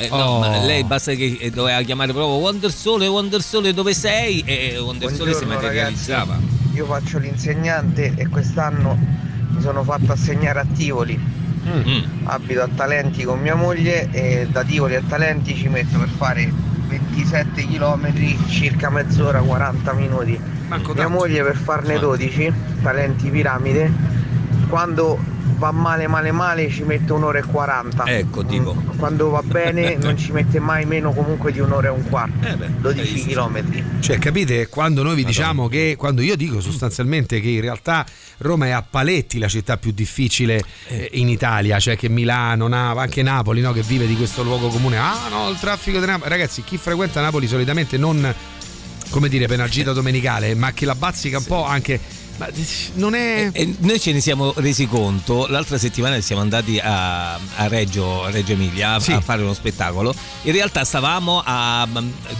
[0.00, 0.38] Eh, no, Oh.
[0.38, 4.42] ma lei basta che eh, doveva chiamare proprio Wonder Sole, Wonder Sole dove sei?
[4.46, 6.38] E Wonder Sole si materializzava.
[6.74, 8.96] Io faccio l'insegnante e quest'anno
[9.50, 11.18] mi sono fatto assegnare a Tivoli.
[11.68, 12.02] Mm.
[12.24, 16.50] Abito a Talenti con mia moglie e da Tivoli a Talenti ci metto per fare
[16.88, 18.12] 27 km,
[18.48, 20.40] circa mezz'ora, 40 minuti.
[20.94, 22.52] mia moglie per farne 12,
[22.82, 23.92] Talenti Piramide,
[24.68, 25.18] quando
[25.58, 28.04] va male male male ci mette un'ora e 40.
[28.04, 28.74] Ecco, tipo.
[28.96, 32.46] Quando va bene non ci mette mai meno comunque di un'ora e un quarto.
[32.80, 34.00] 12 km.
[34.00, 34.68] Cioè, capite?
[34.68, 38.06] Quando noi vi diciamo che, quando io dico sostanzialmente che in realtà
[38.38, 42.98] Roma è a paletti la città più difficile eh, in Italia, cioè che Milano, Nav-
[42.98, 44.96] anche Napoli, no, che vive di questo luogo comune.
[44.96, 46.30] Ah no, il traffico di Napoli.
[46.30, 48.34] Ragazzi, chi frequenta Napoli solitamente non
[49.10, 51.98] come dire, per una gita domenicale, ma che la bazzica un po' anche.
[52.38, 52.48] Ma
[52.94, 53.50] non è.
[53.52, 55.46] E noi ce ne siamo resi conto.
[55.48, 59.12] L'altra settimana siamo andati a, a Reggio, a Reggio Emilia a- Sì.
[59.12, 60.14] a fare uno spettacolo.
[60.42, 61.86] In realtà stavamo a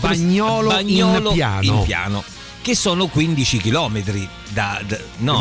[0.01, 1.61] Bagnolo in piano.
[1.79, 2.23] in piano,
[2.63, 4.03] che sono 15 km
[4.51, 5.37] da, da- no?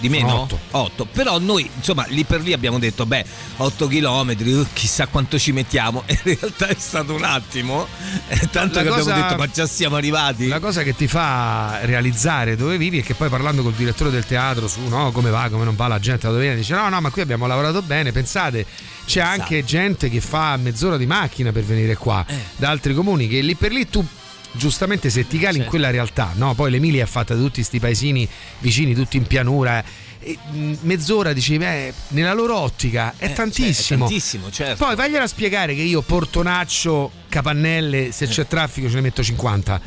[0.00, 0.08] Di meno.
[0.08, 0.28] Di meno?
[0.30, 0.58] Sono otto.
[0.70, 1.04] 8.
[1.12, 3.24] Però noi, insomma, lì per lì abbiamo detto, beh,
[3.58, 6.02] 8 km, chissà quanto ci mettiamo.
[6.06, 7.86] E in realtà è stato un attimo.
[8.28, 10.48] eh, tanto La che cosa- abbiamo detto, ma già siamo arrivati.
[10.48, 14.24] La cosa che ti fa realizzare dove vivi è che poi parlando col direttore del
[14.24, 16.88] teatro su no, come va, come non va la gente da dove viene, dice no,
[16.88, 18.64] no, ma qui abbiamo lavorato bene, pensate,
[19.06, 22.34] c'è anche gente che fa mezz'ora di macchina per venire qua Eh.
[22.56, 24.04] da altri comuni che lì per lì tu
[24.52, 26.54] giustamente se ti cali in quella realtà, no?
[26.54, 28.28] Poi l'Emilia è fatta da tutti questi paesini
[28.58, 29.82] vicini, tutti in pianura.
[30.22, 33.72] E mh, mezz'ora dici, beh, nella loro ottica è Eh, tantissimo.
[33.72, 34.84] cioè, è tantissimo, certo.
[34.84, 39.80] Poi vagliela a spiegare che io Portonaccio, Capannelle, se c'è traffico ce ne metto 50.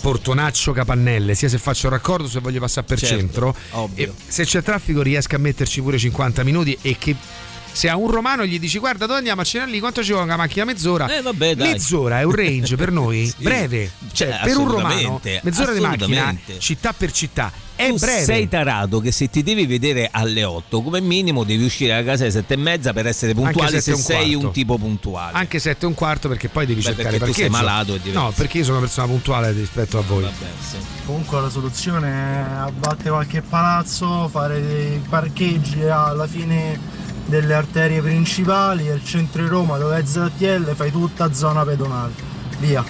[0.00, 3.54] Portonaccio Capannelle, sia se faccio il raccordo se voglio passare per Certo, centro.
[3.72, 4.04] ovvio.
[4.06, 7.14] E se c'è traffico riesco a metterci pure 50 minuti e che
[7.72, 10.24] se a un romano gli dici guarda dove andiamo a cenare lì quanto ci vuole
[10.26, 11.72] una macchina mezz'ora Eh, vabbè, dai.
[11.72, 13.34] mezz'ora è un range per noi Sì.
[13.42, 18.24] breve cioè Eh, per un romano mezz'ora di macchina città per città è tu breve
[18.24, 22.24] sei tarato che se ti devi vedere alle 8 come minimo devi uscire da casa
[22.24, 24.46] alle 7 e mezza per essere puntuale Anche se sette e un sei quarto.
[24.48, 27.32] un tipo puntuale anche 7 e un quarto perché poi devi Beh, cercare perché tu
[27.32, 27.64] sei parcheggio.
[27.70, 28.20] malato, diverso.
[28.20, 30.26] no perché io sono una persona puntuale rispetto a voi
[31.06, 36.78] Comunque la soluzione è abbattere qualche palazzo, fare dei parcheggi alla fine
[37.30, 42.12] delle arterie principali e il centro di Roma dove è ZTL fai tutta zona pedonale.
[42.58, 42.84] Via.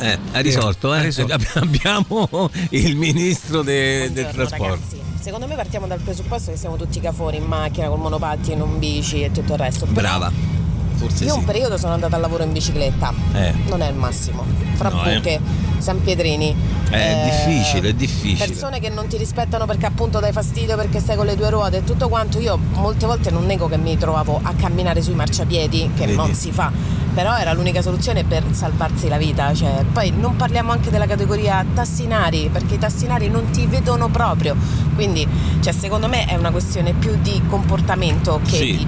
[0.00, 1.06] eh, hai risolto, eh?
[1.54, 5.02] abbiamo il ministro de- del trasporto ragazzi.
[5.20, 9.22] Secondo me partiamo dal presupposto che siamo tutti cafoni in macchina, col monopattino, in bici
[9.22, 9.86] e tutto il resto.
[9.86, 10.63] Però brava
[10.94, 13.12] forse Io sì un periodo sono andata al lavoro in bicicletta.
[13.34, 13.52] Eh.
[13.68, 14.44] Non è il massimo.
[14.74, 15.14] Fra No, eh.
[15.16, 15.40] Buche,
[15.78, 16.54] San Pietrini.
[16.90, 21.00] è eh, difficile è difficile Persone che non ti rispettano perché appunto dai fastidio perché
[21.00, 22.38] stai con le due ruote e tutto quanto.
[22.38, 26.16] Io molte volte non nego che mi trovavo a camminare sui marciapiedi, che Vedi.
[26.16, 26.70] non si fa.
[27.14, 29.54] Però era l'unica soluzione per salvarsi la vita.
[29.54, 34.56] Cioè, poi non parliamo anche della categoria tassinari, perché i tassinari non ti vedono proprio.
[34.96, 35.24] Quindi,
[35.60, 38.86] cioè, secondo me è una questione più di comportamento che Sì, di,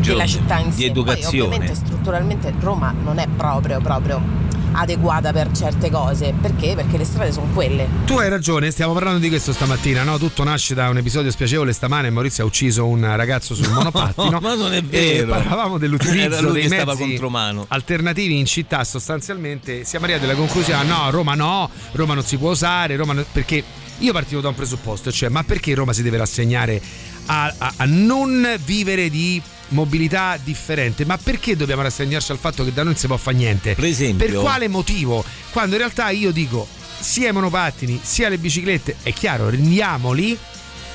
[0.00, 0.84] della città in Di sé.
[0.86, 1.48] educazione.
[1.50, 6.34] Poi, ovviamente strutturalmente Roma non è proprio, proprio adeguata per certe cose.
[6.38, 6.74] Perché?
[6.74, 7.88] Perché le strade sono quelle.
[8.04, 10.18] Tu hai ragione, stiamo parlando di questo stamattina, no?
[10.18, 12.10] Tutto nasce da un episodio spiacevole stamane.
[12.10, 14.38] Maurizio ha ucciso un ragazzo sul monopattino.
[14.40, 18.84] ma non è vero parlavamo dell'utilizzo dei che stava mezzi contro mano alternativi in città
[18.84, 19.84] sostanzialmente.
[19.84, 23.62] Siamo arrivati alla conclusione: no, Roma no, Roma non si può usare, Roma no- perché
[23.98, 26.80] io partivo da un presupposto, cioè ma perché Roma si deve rassegnare
[27.26, 32.70] a, a- a non vivere di mobilità differente, ma perché dobbiamo rassegnarci al fatto che
[32.70, 33.74] da noi non si può fare niente?
[33.74, 35.24] Per esempio- Per quale motivo?
[35.50, 36.66] Quando in realtà io dico
[36.98, 40.36] sia i monopattini sia le biciclette, è chiaro, rendiamoli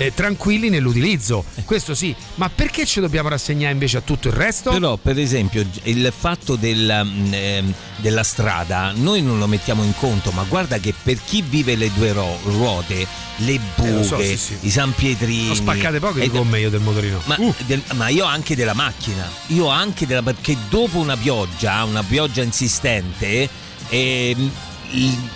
[0.06, 1.44] eh, tranquilli nell'utilizzo.
[1.66, 4.72] Questo sì, ma perché ci dobbiamo rassegnare invece a tutto il resto?
[4.72, 9.94] Però, per esempio, il fatto del, mm, ehm, della strada noi non lo mettiamo in
[9.96, 13.06] conto, ma guarda che per chi vive le due ro- ruote,
[13.38, 14.58] le buche, Eh, so, sì, sì.
[14.62, 15.50] i San Pietrini.
[15.50, 17.22] Ho spaccate poche di gomme io del motorino.
[17.26, 22.04] Ma, del- ma io anche della macchina, io anche della perché dopo una pioggia, una
[22.04, 23.50] pioggia insistente,
[23.90, 24.52] ehm,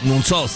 [0.01, 0.49] non so,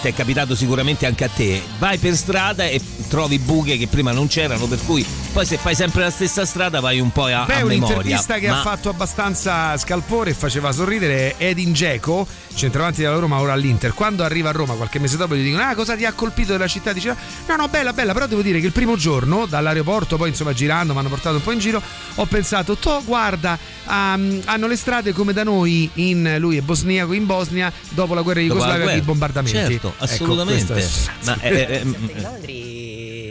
[0.00, 4.12] ti è capitato sicuramente anche a te, vai per strada e trovi buche che prima
[4.12, 7.44] non c'erano, per cui poi se fai sempre la stessa strada vai un po' a,
[7.44, 7.64] Beh, a memoria.
[7.64, 13.38] un'intervista che Ma- ha fatto abbastanza scalpore e faceva sorridere Edin Dzeko, centravanti della Roma
[13.40, 13.92] ora all'Inter.
[13.94, 16.66] Quando arriva a Roma qualche mese dopo gli dicono "Ah, cosa ti ha colpito della
[16.68, 17.14] città?" Dice
[17.46, 20.92] "No, no, bella, bella, però devo dire che il primo giorno dall'aeroporto, poi insomma girando,
[20.92, 21.80] mi hanno portato un po' in giro,
[22.16, 27.12] ho pensato "To, guarda, ehm, hanno le strade come da noi in lui è bosniaco
[27.12, 29.56] in Bosnia dopo la guerra di Jugoslavia di bombardamenti".
[29.58, 30.72] Certo, Ecco, assolutamente.
[30.72, 32.40] questo è- Ma, eh, mm, 7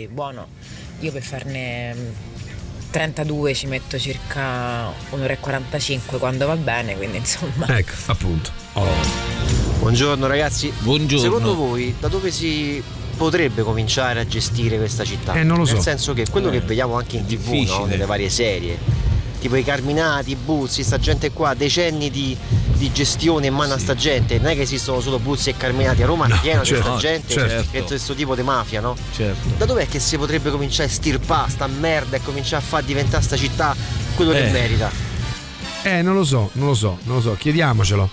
[0.07, 0.47] km buono.
[1.01, 2.07] Io per farne mm,
[2.91, 7.67] 32 ci metto circa un'ora e 45 quando va bene, quindi insomma.
[7.77, 8.49] Ecco, appunto.
[9.79, 10.71] Buongiorno ragazzi.
[10.79, 11.23] Buongiorno.
[11.23, 12.81] Secondo voi da dove si
[13.15, 15.33] potrebbe cominciare a gestire questa città?
[15.33, 15.73] Eh, non lo so.
[15.73, 17.85] Nel senso che quello Eh, che vediamo anche in tv, no?
[17.85, 18.77] nelle varie serie,
[19.39, 22.35] tipo i Carminati, i Buzzi, sta gente qua, decenni di,
[22.73, 26.03] di gestione in mano a sta gente, non è che esistono solo Buzzi e Carminati,
[26.03, 27.67] a Roma è No, pieno certo, di sta gente certo.
[27.71, 28.95] che è questo tipo di mafia, no?
[29.15, 29.47] Certo.
[29.57, 33.23] Da dov'è che si potrebbe cominciare a stirpare sta merda e cominciare a far diventare
[33.23, 33.75] sta città
[34.15, 34.51] quello che Eh.
[34.51, 34.89] merita?
[35.83, 38.09] Eh, non lo so, non lo so, non lo so, chiediamocelo.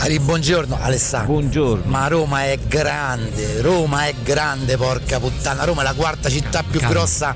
[0.00, 1.32] Ari, buongiorno Alessandro.
[1.32, 1.82] Buongiorno.
[1.90, 5.64] Ma Roma è grande, Roma è grande, porca puttana.
[5.64, 6.94] Roma è la quarta città più Calma.
[6.94, 7.34] grossa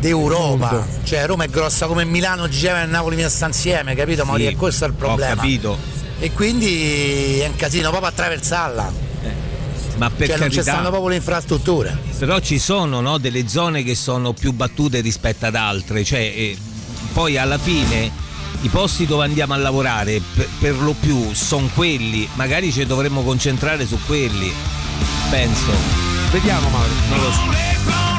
[0.00, 0.86] d'Europa.
[1.02, 4.24] Cioè Roma è grossa come Milano, Genova e Napoli messa insieme, capito?
[4.36, 5.32] Sì, E questo è il problema.
[5.32, 5.78] Ho capito.
[6.18, 8.92] E quindi è un casino proprio attraversarla.
[9.98, 11.98] ma per cioè non ci stanno proprio le infrastrutture.
[12.18, 16.56] Però ci sono no, delle zone che sono più battute rispetto ad altre, cioè eh,
[17.12, 18.10] poi alla fine
[18.62, 23.22] i posti dove andiamo a lavorare per, per lo più sono quelli, magari ci dovremmo
[23.22, 24.52] concentrare su quelli,
[25.30, 25.72] penso.
[26.30, 26.88] Vediamo Mauro.
[27.08, 28.15] Non lo so.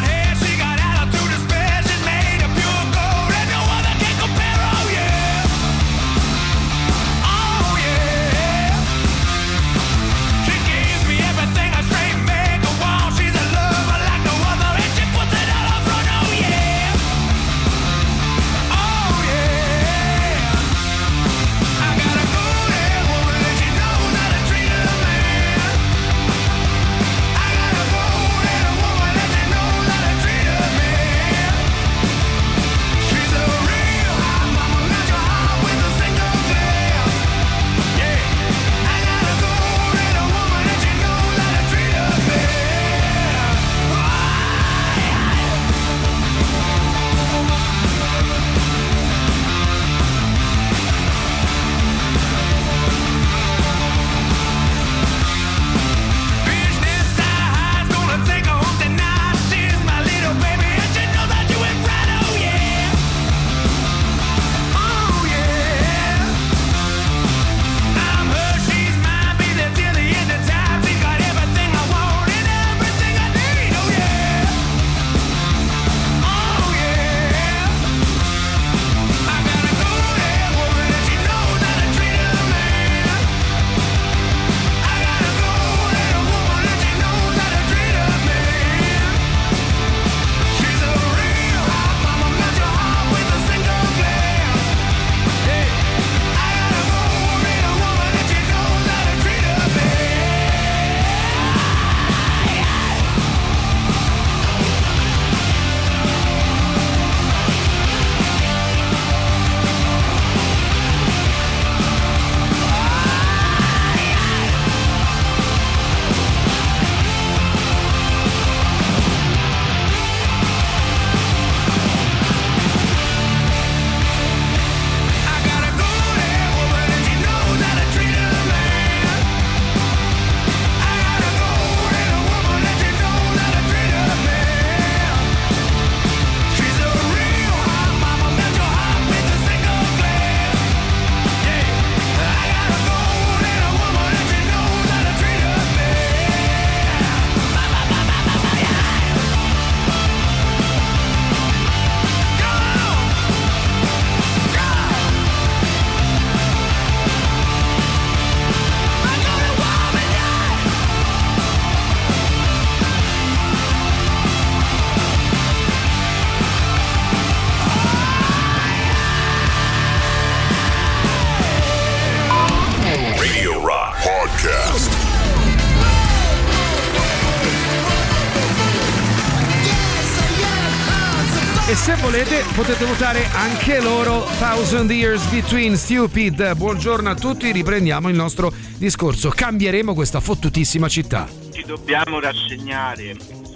[182.58, 186.56] Potete votare anche loro Thousand Years Between Stupid.
[186.56, 189.30] Buongiorno a tutti, riprendiamo il nostro discorso.
[189.30, 191.28] Cambieremo questa fottutissima città.
[191.52, 193.16] Ci dobbiamo rassegnare.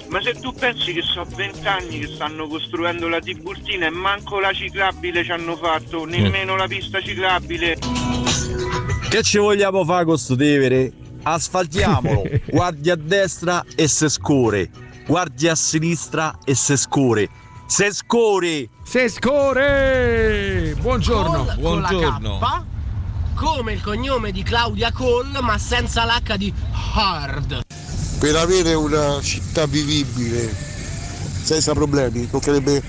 [0.09, 4.53] Ma se tu pensi che so vent'anni che stanno costruendo la Tiburtina e manco la
[4.53, 7.79] ciclabile ci hanno fatto, nemmeno la pista ciclabile.
[9.09, 10.91] Che ci vogliamo fare con sto Tevere?
[11.23, 14.69] Asfaltiamolo, guardi a destra e se score,
[15.07, 17.27] guardi a sinistra e se score.
[17.65, 18.67] Se score!
[18.91, 20.75] Se score!
[20.77, 26.53] Buongiorno, con la K, come il cognome di Claudia Cole, ma senza l'H di
[26.93, 27.61] Hard.
[28.19, 30.53] Per avere una città vivibile
[31.41, 32.83] senza problemi, toccherebbe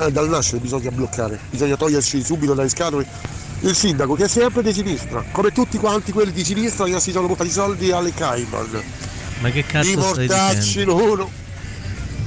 [0.00, 3.06] eh, dal nascere bisogna bloccare, bisogna toglierci subito dalle scatole
[3.60, 7.10] il sindaco che è sempre di sinistra, come tutti quanti quelli di sinistra che si
[7.10, 8.82] sono portati i soldi alle Cayman.
[9.38, 10.94] Ma che cazzo stai mortacci dicendo?
[10.94, 11.46] loro.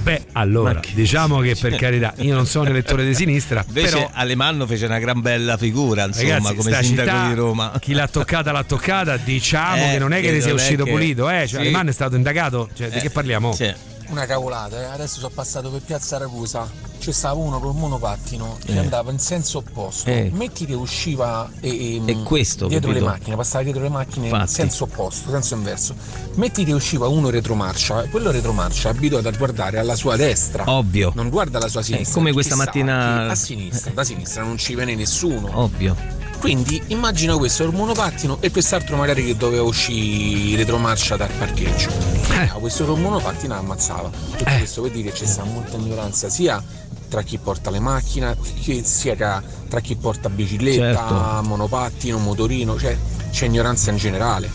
[0.02, 4.10] Beh, allora, diciamo che per carità, io non sono un elettore di sinistra, Invece però
[4.14, 7.72] Alemanno fece una gran bella figura, insomma, Ragazzi, come sindaco città, di Roma.
[7.80, 10.84] Chi l'ha toccata l'ha toccata, diciamo Eh, che non è che che ne sia uscito
[10.86, 11.46] che- pulito, eh.
[11.48, 11.56] Cioè, Sì.
[11.58, 12.70] Alemanno è stato indagato.
[12.76, 13.54] Cioè, di Eh, che parliamo?
[13.54, 13.72] sì.
[14.12, 14.86] Una cavolata, eh.
[14.86, 18.78] adesso sono passato per piazza Ragusa, c'è stava uno col monopattino che Eh.
[18.78, 20.10] andava in senso opposto.
[20.10, 20.30] Eh.
[20.34, 23.06] Metti che usciva e, e- È questo, dietro capito?
[23.06, 24.52] le macchine, passava dietro le macchine in Infatti.
[24.52, 25.96] senso opposto, senso inverso.
[26.36, 30.66] Metti che usciva uno retromarcia, quello retromarcia è abituato a guardare alla sua destra.
[30.70, 31.14] Ovvio.
[31.16, 32.14] Non guarda alla sua sinistra.
[32.14, 35.50] come questa Chissà mattina- A sinistra, da sinistra non ci viene nessuno.
[35.58, 35.96] Ovvio.
[36.42, 41.90] Quindi immagina questo, il monopattino e quest'altro magari che doveva uscire retromarcia dal parcheggio.
[42.32, 42.48] Eh.
[42.60, 44.10] Questo monopattino ammazzava.
[44.10, 46.62] Tutto questo vuol dire che c'è molta ignoranza sia
[47.10, 51.42] tra chi porta le macchine, che- sia tra chi porta bicicletta, Certo.
[51.48, 52.98] monopattino, motorino, cioè
[53.30, 54.50] c'è ignoranza in generale.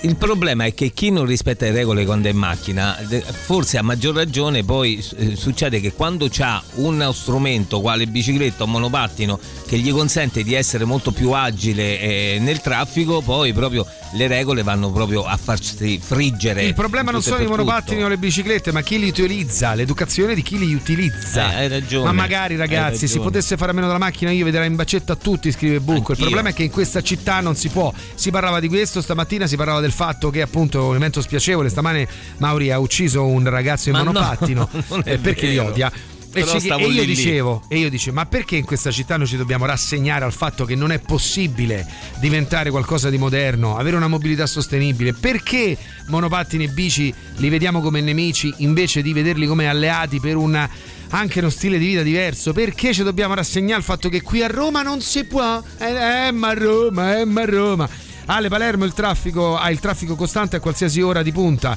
[0.00, 2.98] Il problema è che chi non rispetta le regole quando è in macchina,
[3.30, 8.66] forse a maggior ragione poi eh, succede che quando c'ha uno strumento quale bicicletta o
[8.66, 14.26] monopattino che gli consente di essere molto più agile eh, nel traffico, poi proprio le
[14.26, 16.64] regole vanno proprio a farsi friggere.
[16.64, 20.42] Il problema non sono i monopattini o le biciclette, ma chi li utilizza, l'educazione di
[20.42, 21.52] chi li utilizza.
[21.52, 22.06] Eh, hai ragione.
[22.06, 25.16] Ma magari ragazzi, si potesse fare a meno della macchina, io vedrei in baccetta a
[25.16, 26.12] tutti, scrive Bucco.
[26.12, 27.92] Il problema è che in questa città non si può.
[28.14, 32.08] Si parlava di questo stamattina, si parlava del fatto che appunto un evento spiacevole, stamane
[32.38, 35.68] Mauri ha ucciso un ragazzo in Ma no, monopattino non è eh, perché li vero.
[35.68, 35.92] odia.
[36.40, 37.06] E, ci- e io lì lì.
[37.06, 40.64] dicevo, e io dicevo, ma perché in questa città noi ci dobbiamo rassegnare al fatto
[40.64, 41.86] che non è possibile
[42.20, 45.12] diventare qualcosa di moderno, avere una mobilità sostenibile?
[45.12, 45.76] Perché
[46.08, 50.68] monopattini e bici li vediamo come nemici invece di vederli come alleati per una
[51.10, 52.52] anche uno stile di vita diverso?
[52.52, 55.62] Perché ci dobbiamo rassegnare al fatto che qui a Roma non si può?
[55.78, 57.88] Eh, eh, ma Roma, eh, ma Roma.
[58.28, 61.76] Ale Palermo il traffico ha il traffico costante a qualsiasi ora di punta.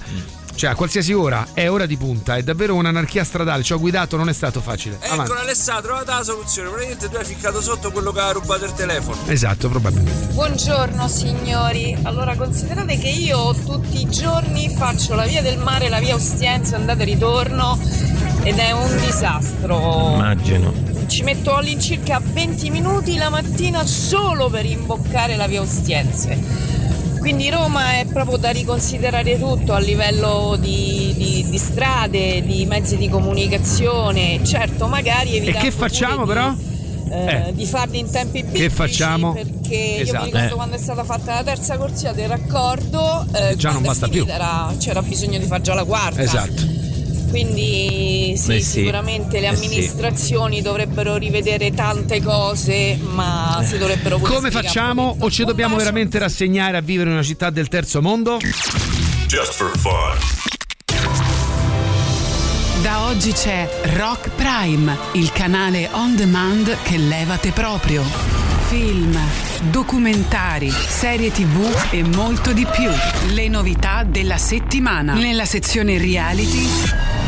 [0.60, 3.64] Cioè, a qualsiasi ora è ora di punta, è davvero un'anarchia stradale.
[3.64, 4.98] Ci ho guidato, non è stato facile.
[5.04, 5.32] Avanti.
[5.32, 6.68] Ecco Alessà, trovata la soluzione.
[6.68, 9.16] Praticamente tu hai ficcato sotto quello che ha rubato il telefono.
[9.28, 10.34] Esatto, probabilmente.
[10.34, 16.00] Buongiorno signori, allora considerate che io tutti i giorni faccio la via del mare, la
[16.00, 17.80] via Ostiense, andata e ritorno
[18.44, 20.16] ed è un disastro.
[20.16, 20.74] Immagino.
[21.08, 26.79] Ci metto all'incirca 20 minuti la mattina solo per imboccare la via Ostiense.
[27.20, 32.98] Quindi Roma è proprio da riconsiderare tutto a livello di, di- di strade, di mezzi
[32.98, 34.40] di comunicazione.
[34.44, 36.52] Certo, magari E evitando che facciamo però?
[36.54, 37.54] di, eh, Eh.
[37.54, 39.34] di farli in tempi biblici Che facciamo?
[39.34, 40.20] perché io Esatto.
[40.20, 40.56] mi ricordo Eh.
[40.56, 44.34] quando è stata fatta la terza corsia del raccordo eh, Già non basta finita più.
[44.34, 46.62] era- c'era bisogno di fare già la quarta Esatto.
[47.30, 48.70] Quindi sì, Beh, sì.
[48.80, 49.66] sicuramente le Eh, sì.
[49.66, 55.16] amministrazioni dovrebbero rivedere tante cose ma si dovrebbero pure Come facciamo?
[55.20, 58.38] O ci dobbiamo veramente rassegnare a vivere in una città del terzo mondo?
[59.28, 60.18] Just for fun.
[62.82, 68.04] Da oggi c'è Rock Prime, il canale on demand che levate proprio.
[68.70, 69.18] Film,
[69.70, 72.90] documentari, serie tv e molto di più.
[73.34, 75.14] Le novità della settimana.
[75.14, 76.68] Nella sezione reality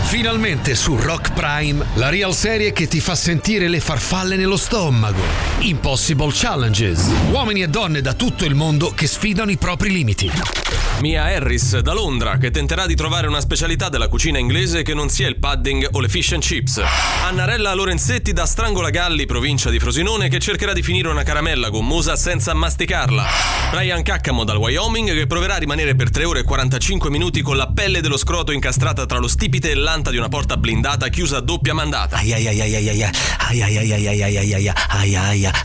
[0.04, 5.22] Finalmente su Rock Prime, la real serie che ti fa sentire le farfalle nello stomaco.
[5.60, 7.10] Impossible Challenges.
[7.32, 10.61] Uomini e donne da tutto il mondo che sfidano i propri limiti.
[11.02, 15.10] Mia Harris da Londra che tenterà di trovare una specialità della cucina inglese che non
[15.10, 16.80] sia il pudding o le fish and chips.
[17.26, 22.54] Annarella Lorenzetti da Strangolagalli, provincia di Frosinone, che cercherà di finire una caramella gommosa senza
[22.54, 23.26] masticarla.
[23.72, 27.58] Brian Caccamo dal Wyoming che proverà a rimanere per 3 ore e 45 minuti con
[27.58, 31.38] la pelle dello scroto incastrata tra lo stipite e l'anta di una porta blindata chiusa
[31.38, 32.20] a doppia mandata.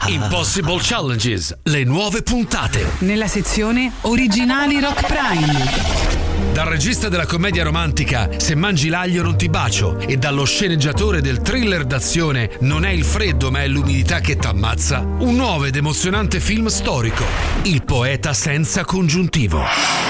[0.07, 2.93] Impossible Challenges, le nuove puntate.
[3.01, 5.26] nella sezione originali Rock Prime.
[6.53, 11.43] Dal regista della commedia romantica Se mangi l'aglio non ti bacio e dallo sceneggiatore del
[11.43, 16.39] thriller d'azione Non è il freddo ma è l'umidità che t'ammazza, un nuovo ed emozionante
[16.39, 17.25] film storico,
[17.63, 19.65] Il poeta senza congiuntivo.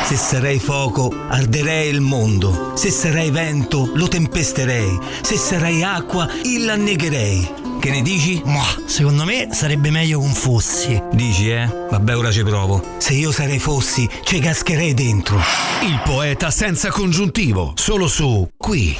[0.04, 2.72] Se sarei fuoco, arderei il mondo.
[2.76, 4.98] Se sarei vento, lo tempesterei.
[5.22, 7.65] Se sarei acqua, il annegherei.
[7.80, 8.40] Che ne dici?
[8.44, 11.00] Ma secondo me sarebbe meglio con fossi.
[11.12, 11.66] Dici, eh?
[11.90, 12.82] Vabbè, ora ci provo.
[12.98, 15.36] Se io sarei fossi, ci cascherei dentro.
[15.82, 18.96] Il poeta senza congiuntivo, solo su qui.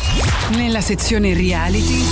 [0.50, 2.04] Nella sezione reality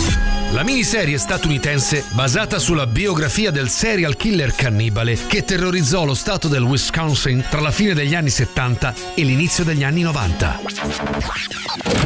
[0.51, 6.63] La miniserie statunitense basata sulla biografia del serial killer cannibale che terrorizzò lo stato del
[6.63, 10.61] Wisconsin tra la fine degli anni 70 e l'inizio degli anni 90.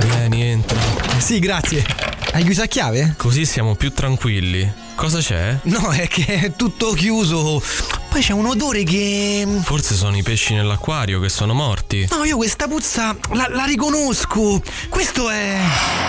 [0.01, 0.79] Vieni, entra.
[1.19, 2.18] Sì, grazie.
[2.33, 3.15] Hai chiuso a chiave?
[3.17, 4.71] Così siamo più tranquilli.
[4.95, 5.59] Cosa c'è?
[5.63, 7.63] No, è che è tutto chiuso.
[8.11, 9.47] Poi c'è un odore che.
[9.63, 12.07] Forse sono i pesci nell'acquario che sono morti.
[12.11, 14.63] No, io questa puzza la, la riconosco.
[14.89, 15.59] Questo è.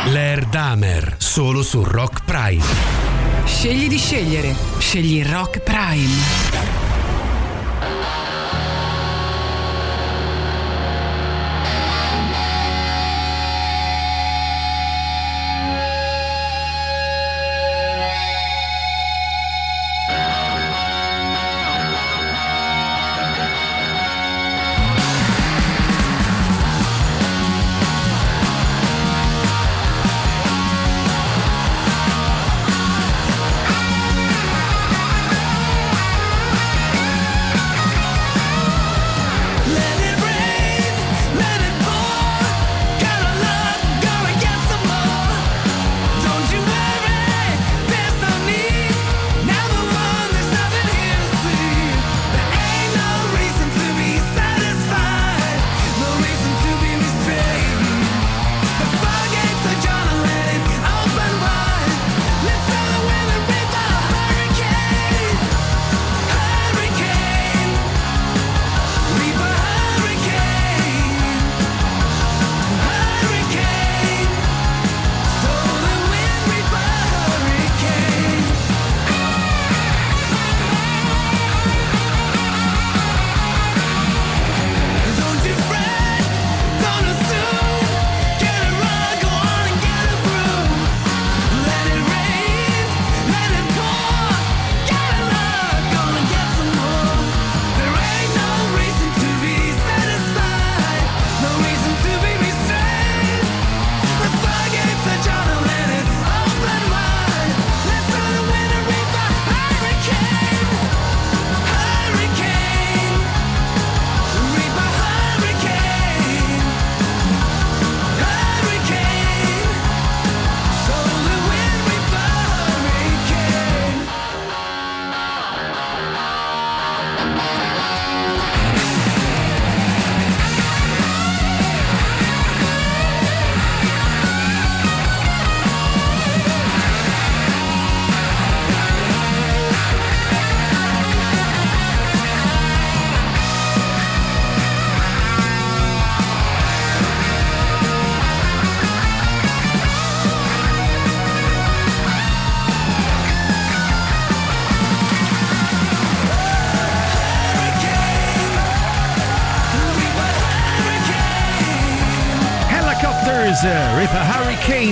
[0.08, 2.64] L'air Damer, solo su Rock Prime.
[3.46, 4.56] Scegli di scegliere.
[4.78, 6.79] Scegli Rock Prime.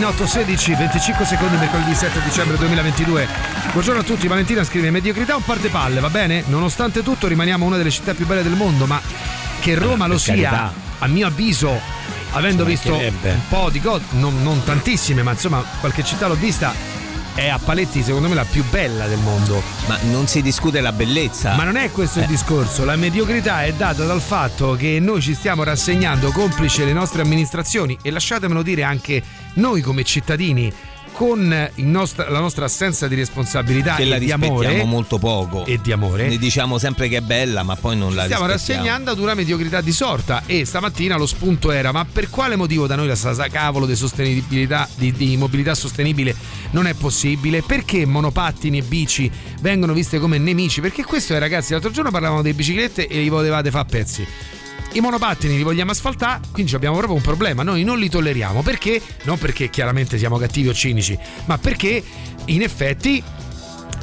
[0.07, 3.27] 816, 25 secondi mercoledì 7 dicembre 2022.
[3.73, 6.43] Buongiorno a tutti, Valentina scrive mediocrità un par de palle, va bene?
[6.47, 9.01] Nonostante tutto rimaniamo una delle città più belle del mondo, ma
[9.59, 10.73] che Roma Eh, lo sia, carità.
[10.99, 11.77] a mio avviso,
[12.31, 16.95] avendo visto un po' di cose, non, non tantissime, ma insomma qualche città l'ho vista,
[17.35, 19.61] è a paletti secondo me la più bella del mondo.
[19.87, 21.53] Ma non si discute la bellezza.
[21.55, 22.27] Ma non è questo il Eh.
[22.27, 27.21] discorso, la mediocrità è data dal fatto che noi ci stiamo rassegnando complice le nostre
[27.21, 29.21] amministrazioni e lasciatemelo dire anche
[29.57, 30.71] noi come cittadini
[31.17, 35.65] con il nostro- la nostra assenza di responsabilità che e di amore molto poco.
[35.65, 36.27] e di amore.
[36.27, 39.81] Ne diciamo sempre che è bella, ma poi non la stiamo rassegnando ad una mediocrità
[39.81, 43.33] di sorta e stamattina lo spunto era ma per quale motivo da noi la sa
[43.47, 46.35] cavolo di sostenibilità di, di mobilità sostenibile
[46.71, 47.63] non è possibile?
[47.63, 49.31] Perché monopattini e bici
[49.61, 50.81] vengono viste come nemici?
[50.81, 54.27] Perché questo è ragazzi l'altro giorno parlavamo delle biciclette e li volevate fare a pezzi
[54.93, 57.63] i monopattini li vogliamo asfaltare, quindi abbiamo proprio un problema.
[57.63, 59.01] Noi non li tolleriamo perché?
[59.23, 62.03] Non perché chiaramente siamo cattivi o cinici, ma perché
[62.45, 63.23] in effetti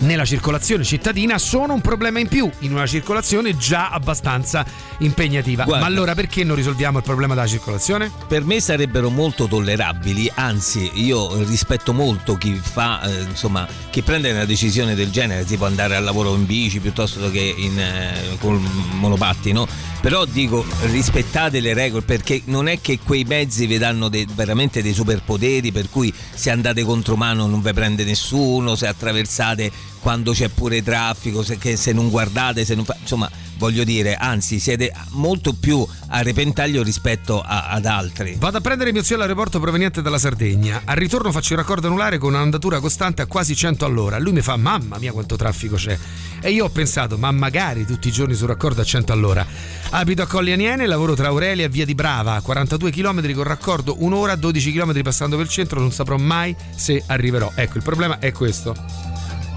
[0.01, 4.65] nella circolazione cittadina sono un problema in più in una circolazione già abbastanza
[4.99, 5.65] impegnativa.
[5.65, 5.85] Guarda.
[5.85, 8.11] Ma allora perché non risolviamo il problema della circolazione?
[8.27, 14.31] Per me sarebbero molto tollerabili, anzi io rispetto molto chi fa, eh, insomma, chi prende
[14.31, 18.61] una decisione del genere, tipo andare al lavoro in bici piuttosto che in, eh, col
[18.93, 19.67] monopattino,
[20.01, 24.83] però dico rispettate le regole perché non è che quei mezzi vi danno dei- veramente
[24.83, 29.73] dei superpoteri per cui se andate contro mano non vi prende nessuno, se attraversate
[30.05, 33.27] quando c'è pure traffico, se, se non guardate, se non fa, insomma
[33.57, 38.37] voglio dire, anzi siete molto più a repentaglio rispetto a- ad altri.
[38.39, 40.83] Vado a prendere mio zio all'aeroporto proveniente dalla Sardegna.
[40.85, 44.19] Al ritorno faccio il raccordo anulare con un'andatura costante a quasi 100 all'ora.
[44.19, 45.97] Lui mi fa: Mamma mia, quanto traffico c'è.
[46.43, 49.47] E io ho pensato: Ma magari tutti i giorni sul raccordo a 100 all'ora.
[49.89, 52.39] Abito a Colli Aniene, lavoro tra Aurelia e Via di Brava.
[52.43, 55.81] 42 km con raccordo, un'ora, 12 km passando per il centro.
[55.81, 57.51] Non saprò mai se arriverò.
[57.55, 59.14] Ecco, il problema è questo.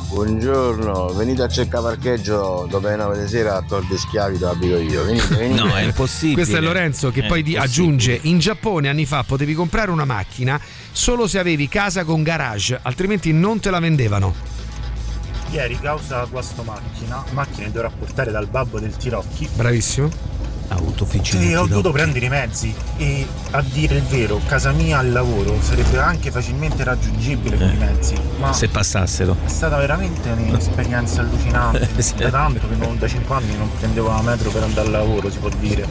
[0.09, 4.53] Buongiorno, venite a cercare parcheggio dopo le 9 di sera a Tor de Schiavi dove
[4.53, 5.03] abito io.
[5.03, 5.93] Venite, venite.
[6.33, 7.63] Questo è Lorenzo che È poi impossibile.
[7.63, 10.59] aggiunge: In Giappone anni fa potevi comprare una macchina
[10.91, 14.33] solo se avevi casa con garage, altrimenti non te la vendevano.
[15.51, 19.49] Ieri, causa guasto macchina, macchina che dovrà portare dal babbo del Tirocchi.
[19.55, 20.09] Bravissimo.
[20.70, 21.43] Autofficina.
[21.43, 25.55] E ho dovuto prendere i mezzi e a dire il vero, casa mia al lavoro
[25.61, 28.15] sarebbe anche facilmente raggiungibile con i mezzi.
[28.39, 29.36] Ma Se passassero.
[29.45, 31.88] è stata veramente un'esperienza allucinante.
[32.07, 32.15] Sì.
[32.15, 35.30] Da tanto che non, da 5 anni non prendevo la metro per andare al lavoro,
[35.30, 35.86] si può dire.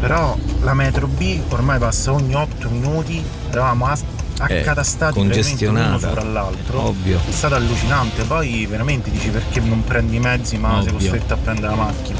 [0.00, 5.86] Però la metro B ormai passa ogni 8 minuti, eravamo Eh, accatastati congestionata.
[5.86, 6.86] l'uno sopra l'altro.
[6.86, 7.18] Ovvio.
[7.28, 11.10] È stato allucinante, poi veramente dici perché non prendi i mezzi ma sei Ovvio.
[11.10, 12.18] costretto a prendere la macchina.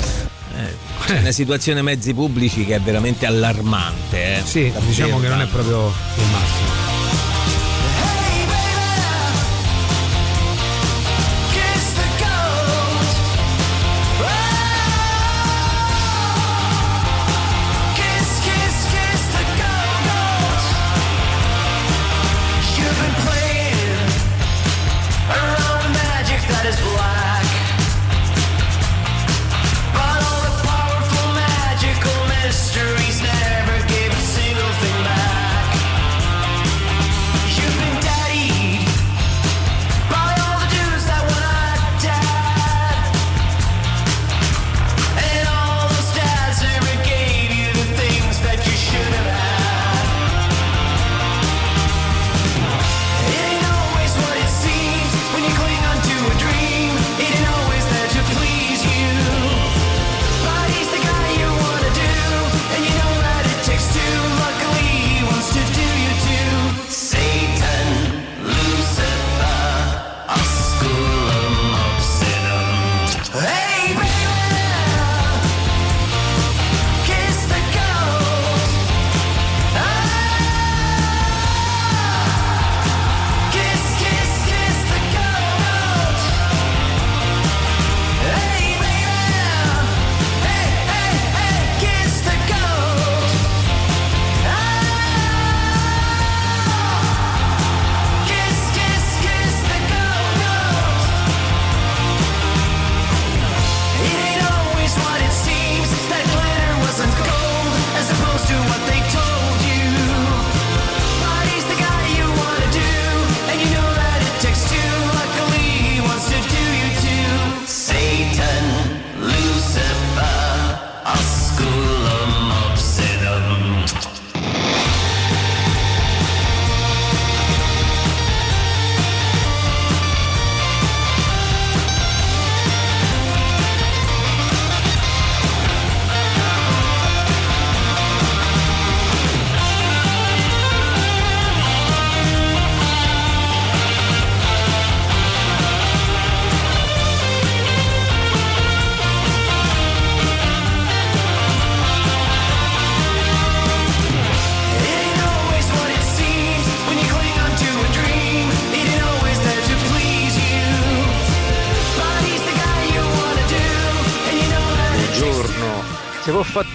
[1.04, 4.38] C'è una situazione mezzi pubblici che è veramente allarmante.
[4.38, 4.42] Eh.
[4.44, 6.97] Sì, Davvero diciamo che non è proprio il massimo.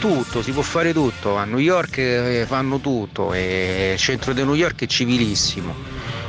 [0.04, 1.38] Tutto, si può fare tutto.
[1.38, 5.74] A New York eh, fanno tutto il centro di New York è civilissimo.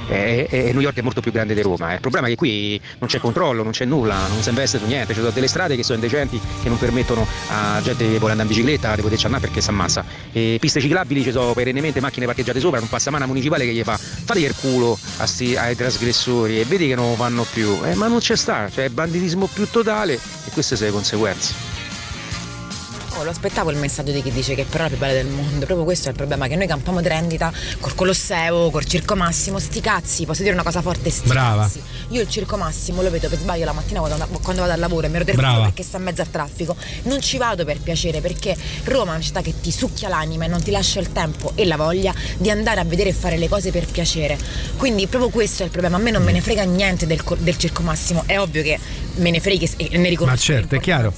[0.06, 1.92] E, New York è molto più grande di Roma.
[1.92, 4.86] Il problema è che qui non c'è controllo, non c'è nulla, non si investe su
[4.86, 5.12] niente.
[5.12, 8.48] Ci sono delle strade che sono indecenti che non permettono a gente che vuole andare
[8.48, 10.04] in bicicletta di poterci andare perché si ammassa.
[10.30, 13.82] E piste ciclabili ci sono perennemente macchine parcheggiate sopra, non passa mano municipale che gli
[13.82, 17.76] fa fate il culo sti- ai trasgressori e vedi che non lo fanno più.
[17.82, 21.73] Eh, ma non c'è sta, cioè banditismo più totale e queste sono le conseguenze.
[23.16, 25.26] Oh, lo aspettavo il messaggio di chi dice che però è la più bella del
[25.26, 25.64] mondo.
[25.66, 29.60] Proprio questo è il problema: che noi campiamo di rendita col Colosseo, col Circo Massimo,
[29.60, 30.26] sti cazzi.
[30.26, 31.10] Posso dire una cosa forte?
[31.10, 31.62] Sti Brava.
[31.62, 31.80] cazzi.
[32.08, 35.10] Io il Circo Massimo lo vedo per sbaglio la mattina quando, vado al lavoro e
[35.10, 36.74] mi ero culo perché sta in mezzo al traffico.
[37.02, 40.48] Non ci vado per piacere perché Roma è una città che ti succhia l'anima e
[40.48, 43.48] non ti lascia il tempo e la voglia di andare a vedere e fare le
[43.48, 44.36] cose per piacere.
[44.76, 45.96] Quindi proprio questo è il problema.
[45.96, 48.24] A me non me ne frega niente del, del Circo Massimo.
[48.26, 48.78] È ovvio che
[49.16, 50.36] me ne freghi e ne riconosco.
[50.36, 51.12] Ma certo, è chiaro.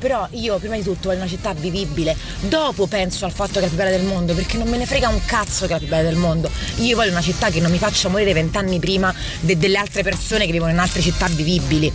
[0.00, 3.62] Però io prima di tutto voglio una città vivibile, dopo penso al fatto che è
[3.62, 5.78] la più bella del mondo, perché non me ne frega un cazzo che è la
[5.78, 6.50] più bella del mondo.
[6.78, 10.46] Io voglio una città che non mi faccia morire vent'anni prima de- delle altre persone
[10.46, 11.92] che vivono in altre città vivibili.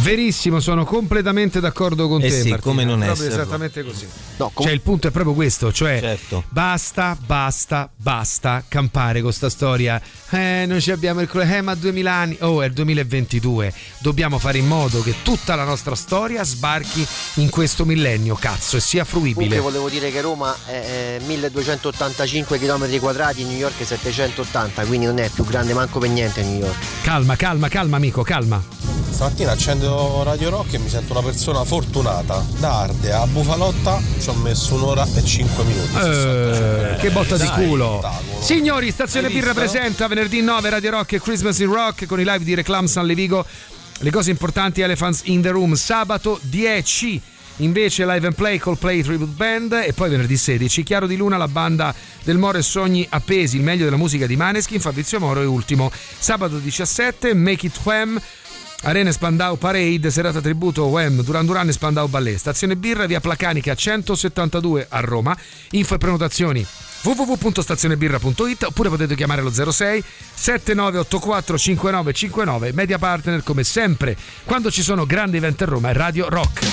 [0.00, 2.30] Verissimo, sono completamente d'accordo con Eh te.
[2.30, 3.42] sì, Martina, come non proprio esserlo.
[3.42, 4.06] esattamente così.
[4.60, 6.44] cioè, il punto è proprio questo: cioè, Certo.
[6.48, 10.00] basta, basta, basta campare con sta storia.
[10.30, 12.36] Eh, noi ci abbiamo il eh, ma 2000 anni.
[12.40, 13.72] Oh, è il 2022.
[13.98, 18.80] Dobbiamo fare in modo che tutta la nostra storia sbarchi in questo millennio, cazzo, e
[18.80, 19.56] sia fruibile.
[19.56, 25.06] Comunque volevo dire che Roma è eh, 1285 km quadrati, New York è 780, quindi
[25.06, 26.76] non è più grande manco per niente New York.
[27.02, 28.62] Calma, calma, calma, amico, calma.
[29.10, 32.44] Stamattina accendo Radio Rock e mi sento una persona fortunata.
[32.58, 35.96] Da Ardea a Bufalotta ci ho messo un'ora e cinque minuti.
[35.96, 37.98] Eh, che botta di Dai, culo.
[38.02, 38.42] spettacolo.
[38.42, 42.44] Signori, Stazione Birra presenta venerdì 9 Radio Rock e Christmas in Rock con i live
[42.44, 43.46] di Reclam San Levigo.
[44.00, 47.22] Le cose importanti Elephants in the Room sabato 10.
[47.56, 51.38] Invece live and play col Play Tribute Band e poi venerdì 16 Chiaro di Luna,
[51.38, 55.40] la banda del Moro e Sogni appesi, il meglio della musica di Maneskin, Fabrizio Moro
[55.40, 55.90] e ultimo.
[55.90, 58.20] Sabato 17 Make It Wham
[58.82, 62.38] Arena Spandau Parade, serata tributo Wham, Duran Duran e Spandau Ballet.
[62.38, 65.36] Stazione Birra, via Placanica 172 a Roma.
[65.72, 66.66] Info e prenotazioni
[67.02, 70.02] www.stazionebirra.it oppure potete chiamare lo 06
[70.34, 76.28] 7984 5959 media partner come sempre quando ci sono grandi eventi a Roma è Radio
[76.28, 76.66] Rock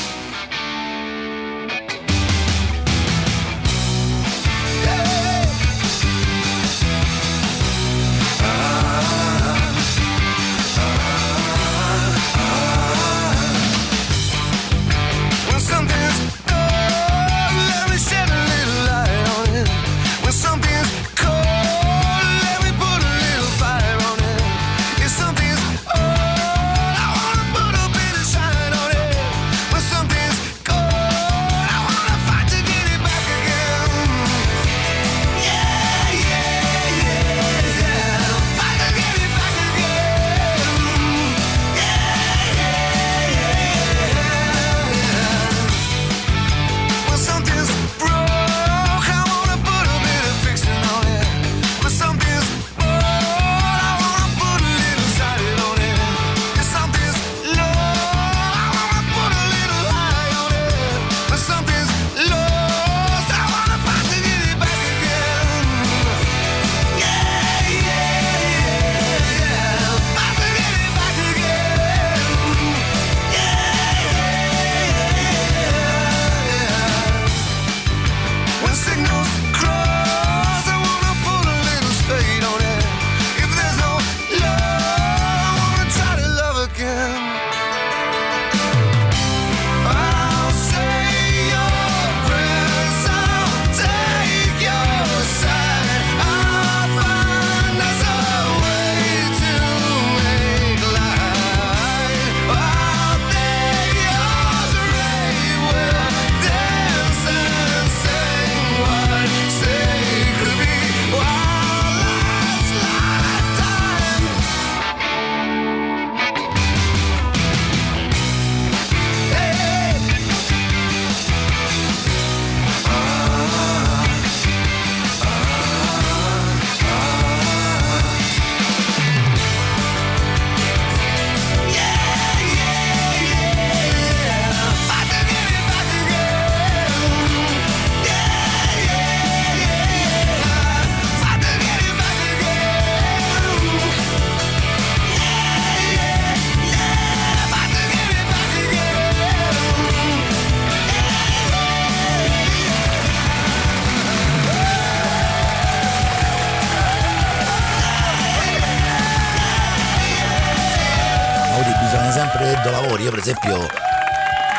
[163.25, 163.67] esempio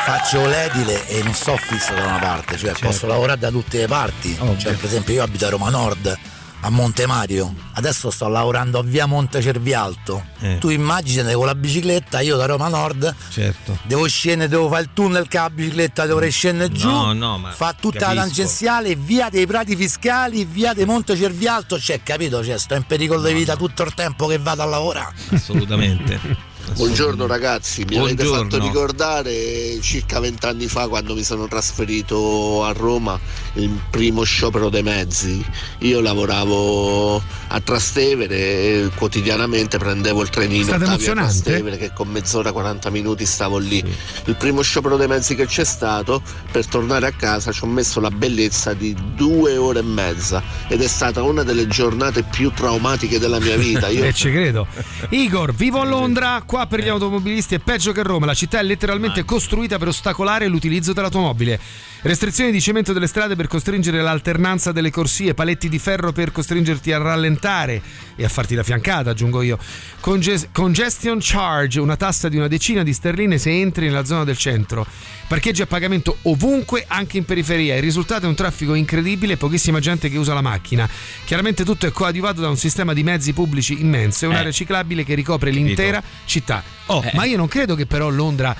[0.05, 3.87] faccio l'edile e non sto fisso da una parte, cioè posso lavorare da tutte le
[3.87, 4.35] parti.
[4.57, 6.17] Cioè, per esempio io abito a Roma Nord,
[6.61, 10.25] a Monte Mario, adesso sto lavorando a via Monte Cervialto.
[10.39, 10.57] Eh.
[10.59, 13.77] Tu immagini con la bicicletta, io da Roma Nord Certo.
[13.83, 17.51] devo scendere, devo fare il tunnel con la bicicletta, dovrei scendere giù, No, no, ma
[17.51, 18.21] fa tutta la capisco.
[18.25, 23.21] tangenziale, via dei Prati Fiscali, via dei Monte Cervialto, cioè capito, cioè, sto in pericolo
[23.21, 25.13] di vita tutto il tempo che vado a lavorare.
[25.31, 26.45] Assolutamente.
[26.77, 28.49] Buongiorno ragazzi, mi avete Buongiorno.
[28.51, 33.19] fatto ricordare circa vent'anni fa quando mi sono trasferito a Roma
[33.53, 35.43] il primo sciopero dei mezzi.
[35.79, 37.15] Io lavoravo
[37.47, 41.41] a Trastevere e quotidianamente prendevo il trenino emozionante?
[41.41, 43.83] Trastevere che con mezz'ora 40 minuti stavo lì.
[44.25, 46.21] Il primo sciopero dei mezzi che c'è stato,
[46.51, 50.83] per tornare a casa ci ho messo la bellezza di due ore e mezza ed
[50.83, 53.87] è stata una delle giornate più traumatiche della mia vita.
[53.89, 54.67] Io E ci credo.
[55.09, 58.63] Igor, vivo a Londra, qua per gli automobilisti è peggio che Roma, la città è
[58.63, 61.59] letteralmente costruita per ostacolare l'utilizzo dell'automobile.
[62.07, 66.93] Restrizioni di cemento delle strade per costringere l'alternanza delle corsie, paletti di ferro per costringerti
[66.93, 67.81] a rallentare
[68.15, 69.59] e a farti la fiancata, aggiungo io.
[69.99, 74.37] Conges- congestion charge, una tassa di una decina di sterline se entri nella zona del
[74.37, 74.87] centro.
[75.27, 77.75] Parcheggi a pagamento ovunque, anche in periferia.
[77.75, 80.87] Il risultato è un traffico incredibile e pochissima gente che usa la macchina.
[81.25, 84.53] Chiaramente tutto è coadiuvato da un sistema di mezzi pubblici immenso e un'area Eh.
[84.53, 86.63] ciclabile che ricopre l'intera città.
[86.85, 87.11] Oh, Eh.
[87.15, 88.55] ma io non credo che però Londra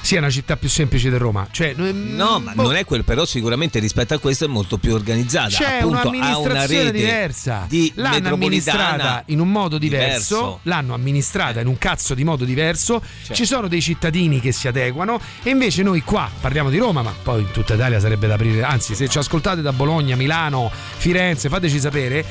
[0.00, 1.46] sia una città più semplice di Roma.
[1.50, 5.48] Cioè, No, ma non è quello, però sicuramente rispetto a questo è molto più organizzata.
[5.48, 7.64] C'è Appunto, ha una un'amministrazione rete diversa.
[7.68, 10.60] Di l'hanno amministrata in un modo diverso, diverso.
[10.64, 13.02] l'hanno amministrata in un cazzo di modo diverso.
[13.24, 13.36] Cioè.
[13.36, 17.14] Ci sono dei cittadini che si adeguano e invece noi qua parliamo di Roma, ma
[17.22, 18.62] poi in tutta Italia sarebbe da aprire.
[18.62, 22.24] Anzi, se ci ascoltate da Bologna, Milano, Firenze, fateci sapere.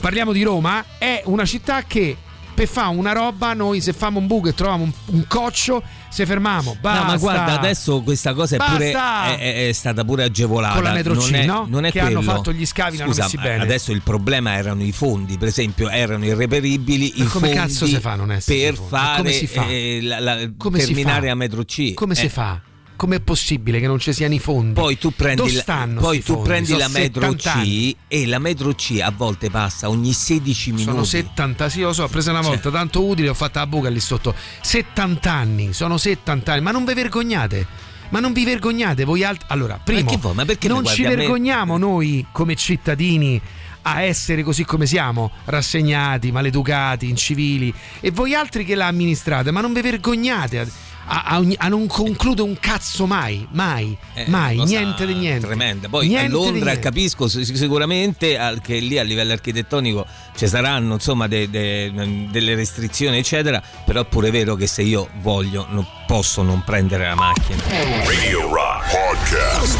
[0.00, 2.16] Parliamo di Roma, è una città che
[2.60, 6.26] per fare una roba noi se famo un buco e troviamo un, un coccio, se
[6.26, 7.00] fermiamo, basta.
[7.00, 10.74] No, ma guarda, adesso questa cosa è, pure, è, è- è stata pure agevolata.
[10.74, 11.64] Con la metro non C, è, no?
[11.66, 12.32] Non è Che hanno quello.
[12.32, 13.62] fatto gli scavi, Scusa, messi bene.
[13.62, 17.86] Adesso il problema erano i fondi, per esempio, erano irreperibili Ma i come fondi cazzo
[17.86, 19.66] si fa non essere per fare come si fa?
[19.66, 21.32] eh, la- la- Come si terminare fa?
[21.32, 21.94] a metro C.
[21.94, 22.60] Come si Eh, fa?
[23.00, 24.74] Com'è possibile che non ci siano i fondi?
[24.74, 27.92] Poi tu prendi, la, poi tu prendi la metro 70 anni.
[27.92, 30.90] C e la metro C a volte passa ogni 16 minuti.
[30.90, 33.88] Sono 70, sì, lo so, ho preso una volta, tanto utile, ho fatto la buca
[33.88, 34.34] lì sotto.
[34.60, 37.66] 70 anni, sono 70 anni, ma non vi vergognate?
[38.10, 39.46] Ma non vi vergognate voi altri?
[39.48, 43.40] Allora, primo, perché non ci vergogniamo noi come cittadini
[43.80, 49.62] a essere così come siamo, rassegnati, maleducati, incivili, e voi altri che la amministrate, ma
[49.62, 54.26] non vi vergognate a, a- a ogni- a non concludere un cazzo mai, mai, Eh,
[54.28, 55.46] mai, niente di niente.
[55.46, 55.88] Tremenda.
[55.88, 60.06] Poi Niente a Londra capisco sic- sicuramente che lì a livello architettonico
[60.36, 61.92] ci saranno insomma de- de-
[62.30, 67.04] delle restrizioni eccetera, però è pure vero che se io voglio non posso non prendere
[67.08, 67.60] la macchina.
[68.04, 69.78] Radio Rock Podcast.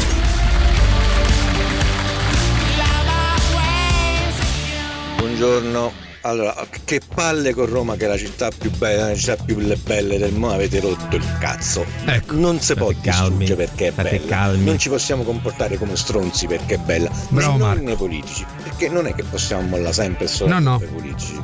[5.17, 6.10] Buongiorno.
[6.23, 6.53] Allora,
[6.85, 10.33] che palle con Roma che è la città più bella, la città più belle del
[10.33, 11.83] mondo, avete rotto il cazzo.
[12.31, 14.51] non si può distruggere perché è bella.
[14.53, 17.09] Non ci possiamo comportare come stronzi perché è bella.
[17.29, 17.83] Bravo, Né noi Marco.
[17.83, 18.45] né i politici.
[18.63, 20.79] Perché non è che possiamo mollare sempre solo No, no.
[20.79, 21.39] politici.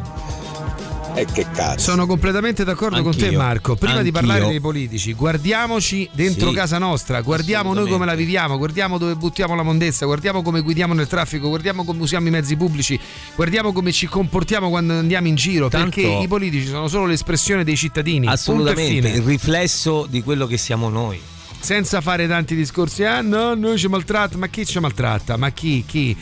[1.17, 1.79] E che cazzo.
[1.79, 3.39] Sono completamente d'accordo con te Anch'io.
[3.39, 3.75] Marco.
[3.75, 4.11] Prima di Anch'io.
[4.13, 9.15] parlare dei politici, guardiamoci dentro Sì, casa nostra, guardiamo noi come la viviamo, guardiamo dove
[9.15, 12.99] buttiamo la mondezza, guardiamo come guidiamo nel traffico, guardiamo come usiamo i mezzi pubblici,
[13.35, 17.63] guardiamo come ci comportiamo quando andiamo in giro, Tanto- perché i politici sono solo l'espressione
[17.63, 18.27] dei cittadini.
[18.27, 21.19] Assolutamente, il riflesso di quello che siamo noi.
[21.59, 25.35] Senza fare tanti discorsi, ah no, noi ci maltratta, ma chi ci maltratta?
[25.37, 25.83] Ma chi?
[25.87, 26.15] Chi?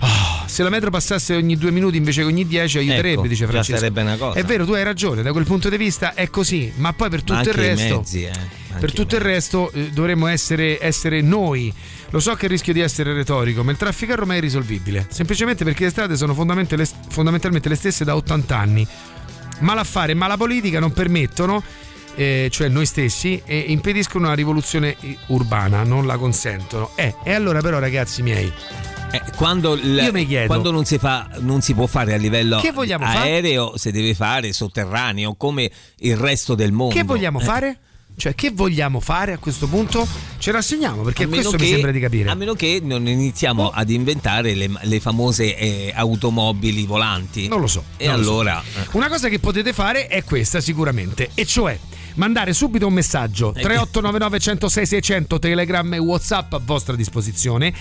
[0.00, 3.44] Ah, se la metro passasse ogni due minuti invece che ogni dieci aiuterebbe, Ecco, dice
[3.44, 3.78] già Francesco.
[3.78, 4.38] sarebbe una cosa.
[4.38, 7.20] È vero, tu hai ragione, da quel punto di vista è così, ma poi per
[7.20, 7.96] tutto Ma il resto...
[7.96, 8.66] mezzi, eh.
[8.78, 11.72] Per tutto il resto eh, dovremmo essere, essere noi.
[12.10, 15.06] Lo so che rischio di essere retorico, ma il traffico a Roma è irrisolvibile.
[15.10, 18.86] Semplicemente perché le strade sono fondamentalmente le, stesse da 80 anni.
[19.60, 21.62] Malaffare e mala politica non permettono,
[22.18, 24.96] eh, cioè noi stessi, e impediscono una rivoluzione
[25.28, 26.90] urbana, non la consentono.
[26.96, 28.52] Eh, e allora però ragazzi miei,
[29.12, 29.78] Eh, quando,
[30.12, 33.18] mi chiedo- quando non, si fa, non si può fare a livello vogliamo fare?
[33.30, 36.94] aereo, si deve fare sotterraneo come il resto del mondo.
[36.94, 37.78] che vogliamo Eh, fare?
[38.18, 40.04] Cioè, che vogliamo fare a questo punto?
[40.38, 42.28] Ce rassegniamo perché questo che- mi sembra di capire.
[42.30, 47.46] A meno che non iniziamo ad inventare le, le famose eh, automobili volanti.
[47.46, 47.84] Non lo so.
[47.96, 48.18] E lo so.
[48.18, 48.60] allora.
[48.60, 48.86] eh.
[48.92, 51.78] Una cosa che potete fare è questa sicuramente, e cioè
[52.14, 53.52] mandare subito un messaggio.
[53.52, 57.72] 3899 106 600 Telegram e Whatsapp a vostra disposizione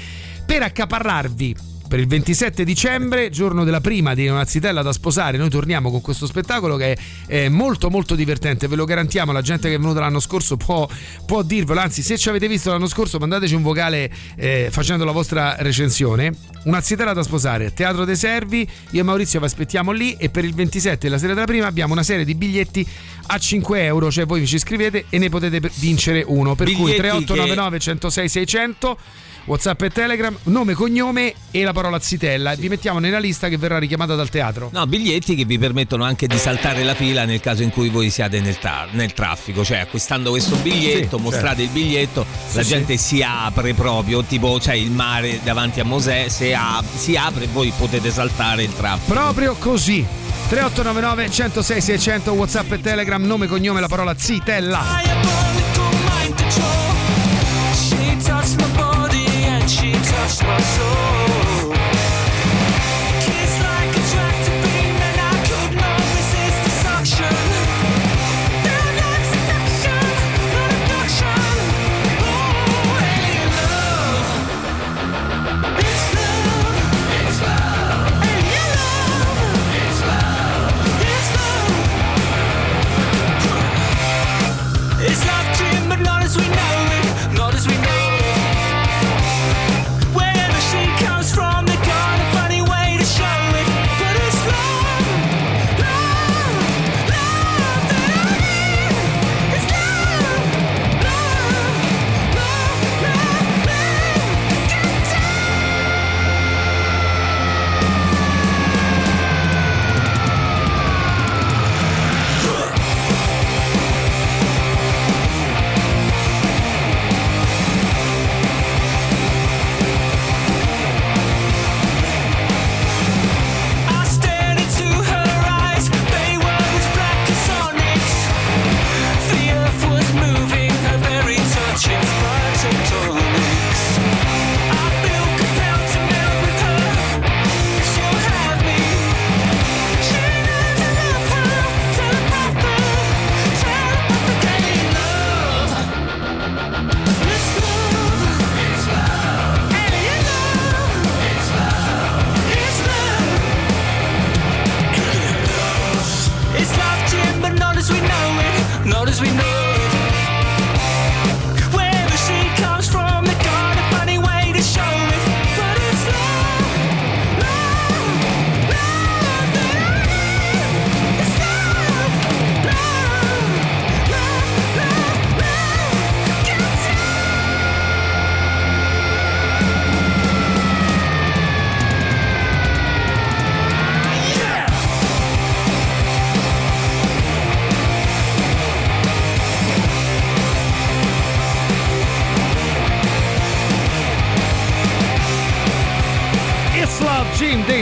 [0.46, 1.56] per accaparrarvi
[1.88, 6.02] per il 27 dicembre, giorno della prima di una zitella da sposare, noi torniamo con
[6.02, 10.02] questo spettacolo che è molto molto divertente, ve lo garantiamo, la gente che è venuta
[10.02, 10.88] l'anno scorso può,
[11.26, 15.12] può dirvelo, anzi se ci avete visto l'anno scorso mandateci un vocale eh, facendo la
[15.12, 16.34] vostra recensione.
[16.64, 20.44] Una zitella da sposare, Teatro dei Servi, io e Maurizio vi aspettiamo lì e per
[20.44, 22.86] il 27 la sera della prima abbiamo una serie di biglietti
[23.28, 26.84] a 5 euro, cioè voi vi ci iscrivete e ne potete vincere uno, per Biglietti
[26.84, 28.98] cui che- 3899 106 600
[29.48, 32.54] Whatsapp e Telegram, nome, cognome e la parola zitella.
[32.56, 34.70] Vi mettiamo nella lista che verrà richiamata dal teatro.
[34.74, 38.10] No, biglietti che vi permettono anche di saltare la fila nel caso in cui voi
[38.10, 41.78] siate nel, tra- nel traffico, cioè acquistando questo biglietto, Sì, mostrate certo.
[41.78, 46.28] il biglietto, la Sì, gente si apre proprio, tipo c'è il mare davanti a Mosè,
[46.28, 49.14] se a- si apre e voi potete saltare il traffico.
[49.14, 50.06] Proprio così.
[50.50, 54.84] 3899 106 600 Whatsapp e Telegram, nome, cognome, la parola zitella.
[57.74, 58.87] She touched my body
[60.28, 61.47] she touched my soul.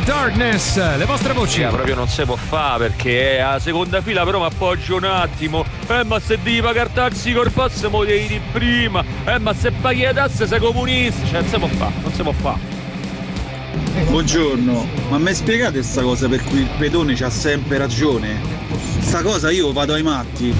[0.05, 1.61] Darkness, le vostre voci.
[1.61, 5.03] Sì, proprio non si può fare perché è a seconda fila però mi appoggio un
[5.03, 5.65] attimo.
[5.87, 9.03] Eh ma se devi pagare taxi col pass mo devi di prima.
[9.25, 11.25] Eh ma se paghi le tasse sei comunista.
[11.25, 12.59] Cioè non si può fare, non si può fare.
[14.07, 18.39] Buongiorno, ma mi spiegate sta cosa per cui il pedone c'ha sempre ragione?
[18.99, 20.53] Sta cosa io vado ai matti.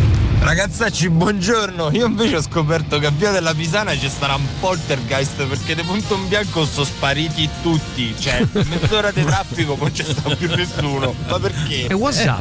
[0.46, 1.90] Ragazzacci, buongiorno!
[1.94, 5.82] Io invece ho scoperto che a Via della Pisana ci sarà un poltergeist perché di
[5.82, 8.14] punto in bianco sono spariti tutti.
[8.16, 11.16] Cioè, mezz'ora di traffico non c'è sta più nessuno.
[11.28, 11.88] Ma perché?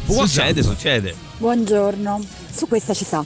[0.05, 1.15] Succede, succede.
[1.39, 2.23] Buongiorno,
[2.53, 3.25] su questa ci sta.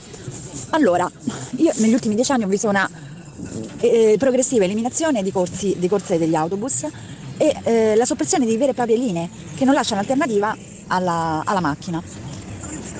[0.70, 1.08] Allora,
[1.56, 2.88] io negli ultimi dieci anni ho visto una
[3.80, 6.86] eh, progressiva eliminazione di, corsi, di corse degli autobus
[7.36, 11.60] e eh, la soppressione di vere e proprie linee che non lasciano alternativa alla, alla
[11.60, 12.02] macchina.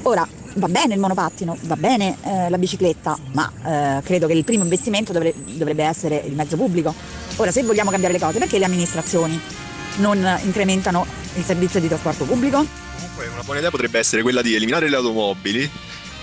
[0.02, 3.50] Ora, va bene il monopattino, va bene eh, la bicicletta, ma
[3.98, 6.94] eh, credo che il primo investimento dovre- dovrebbe essere il mezzo pubblico.
[7.36, 9.40] Ora, se vogliamo cambiare le cose, perché le amministrazioni
[9.96, 11.06] non incrementano
[11.36, 12.66] il servizio di trasporto pubblico?
[12.96, 15.68] Comunque una buona idea potrebbe essere quella di eliminare le automobili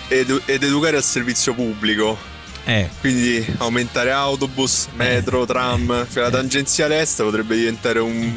[0.08, 2.16] ed, ed educare al servizio pubblico.
[2.64, 2.88] Eh.
[3.00, 8.30] Quindi aumentare autobus, metro, tram, cioè la tangenziale est potrebbe diventare un-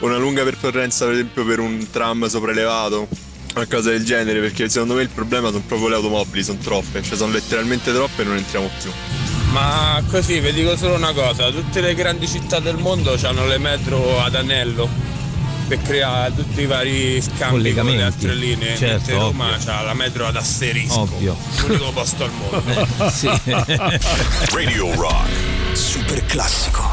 [0.00, 3.08] una lunga percorrenza per esempio per un tram sopraelevato.
[3.52, 7.16] Qualcosa del genere, perché secondo me il problema sono proprio le automobili, sono troppe, cioè
[7.16, 8.90] sono letteralmente troppe e non entriamo più.
[9.52, 13.58] Ma così vi dico solo una cosa, tutte le grandi città del mondo hanno le
[13.58, 14.88] metro ad anello
[15.68, 18.02] per creare tutti i vari scambi con le Collegamenti.
[18.02, 18.76] altre linee.
[18.76, 19.72] Certo, mentre Roma ovvio.
[19.72, 21.00] ha la metro ad asterisco.
[21.00, 21.36] Ovvio.
[21.66, 22.60] L'unico posto al mondo.
[23.04, 23.28] Eh, sì.
[24.54, 25.28] Radio Rock.
[25.72, 26.91] Super classico.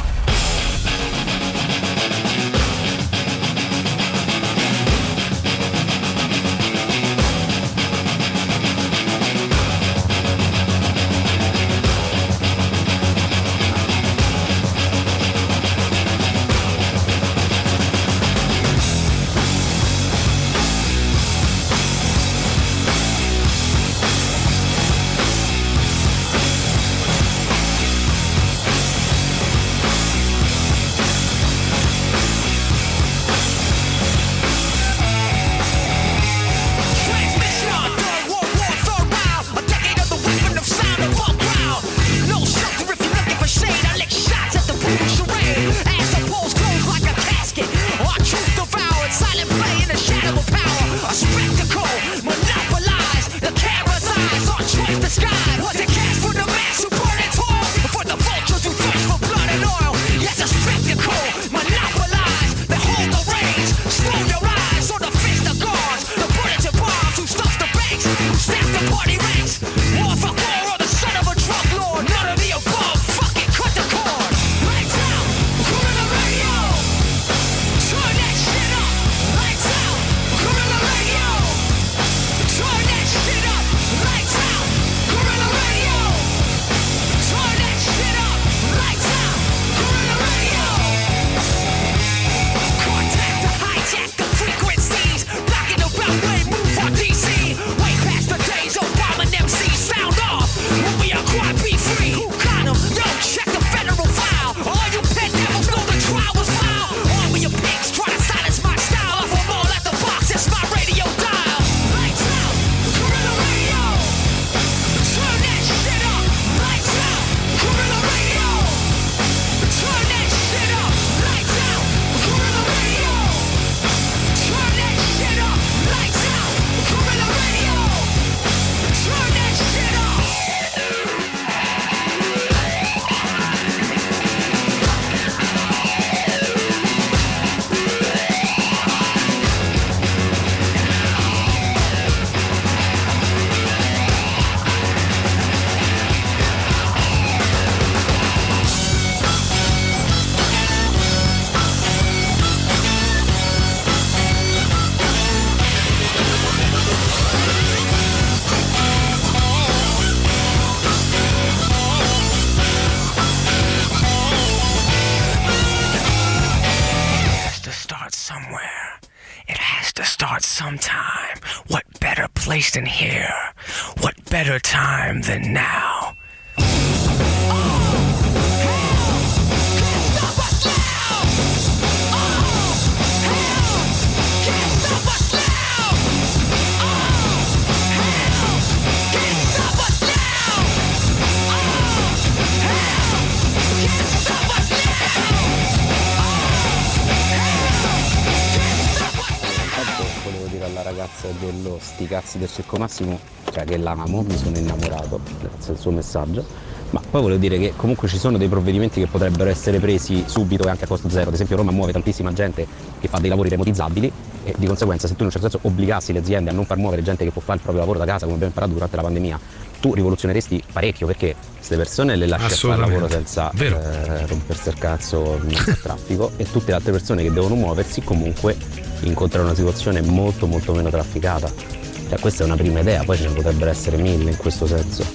[202.60, 203.20] Circo Massimo,
[203.54, 206.46] cioè che l'amo, mi sono innamorato, grazie al suo messaggio.
[206.90, 210.66] Ma poi volevo dire che comunque ci sono dei provvedimenti che potrebbero essere presi subito
[210.66, 211.28] e anche a costo zero.
[211.28, 212.68] Ad esempio Roma muove tantissima gente
[213.00, 214.12] che fa dei lavori remotizzabili
[214.44, 216.78] e di conseguenza se tu in un certo senso obbligassi le aziende a non far
[216.78, 219.02] muovere gente che può fare il proprio lavoro da casa come abbiamo imparato durante la
[219.04, 219.40] pandemia,
[219.80, 224.70] tu rivoluzioneresti parecchio perché queste persone le lasci a fare il lavoro senza eh, rompersi
[224.70, 228.58] il cazzo al traffico e tutte le altre persone che devono muoversi comunque
[229.02, 231.79] incontrano una situazione molto molto meno trafficata.
[232.10, 235.06] Cioè, questa è una prima idea, poi ce ne potrebbero essere mille in questo senso.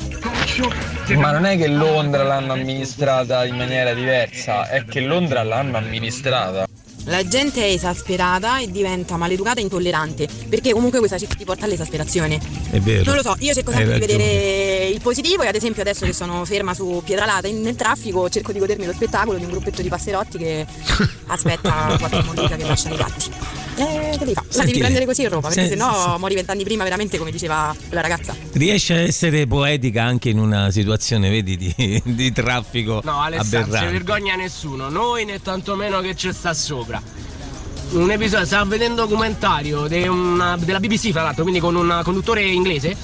[1.16, 6.68] Ma non è che Londra l'hanno amministrata in maniera diversa, è che Londra l'hanno amministrata.
[7.06, 11.64] La gente è esasperata e diventa maleducata e intollerante, perché comunque questa città ti porta
[11.64, 12.38] all'esasperazione.
[12.70, 13.02] È vero.
[13.04, 16.12] Non lo so, io cerco sempre di vedere il positivo e ad esempio adesso che
[16.12, 19.82] sono ferma su Pietralata in- nel traffico cerco di godermi lo spettacolo di un gruppetto
[19.82, 20.64] di passerotti che
[21.26, 23.30] aspetta qualche mollica che lasciano i gatti.
[23.76, 24.66] Eh, che devi fare?
[24.66, 28.02] Devi prendere così in Roma, perché se- sennò muori vent'anni prima veramente come diceva quella
[28.02, 28.34] ragazza.
[28.52, 33.86] Riesce a essere poetica anche in una situazione, vedi, di, di traffico No, Alessandro, non
[33.86, 37.02] si vergogna nessuno, noi né tantomeno che ci sta sopra.
[37.90, 42.00] Un episodio, stavo vedendo un documentario de una- della BBC, fra l'altro, quindi con un
[42.02, 42.96] conduttore inglese.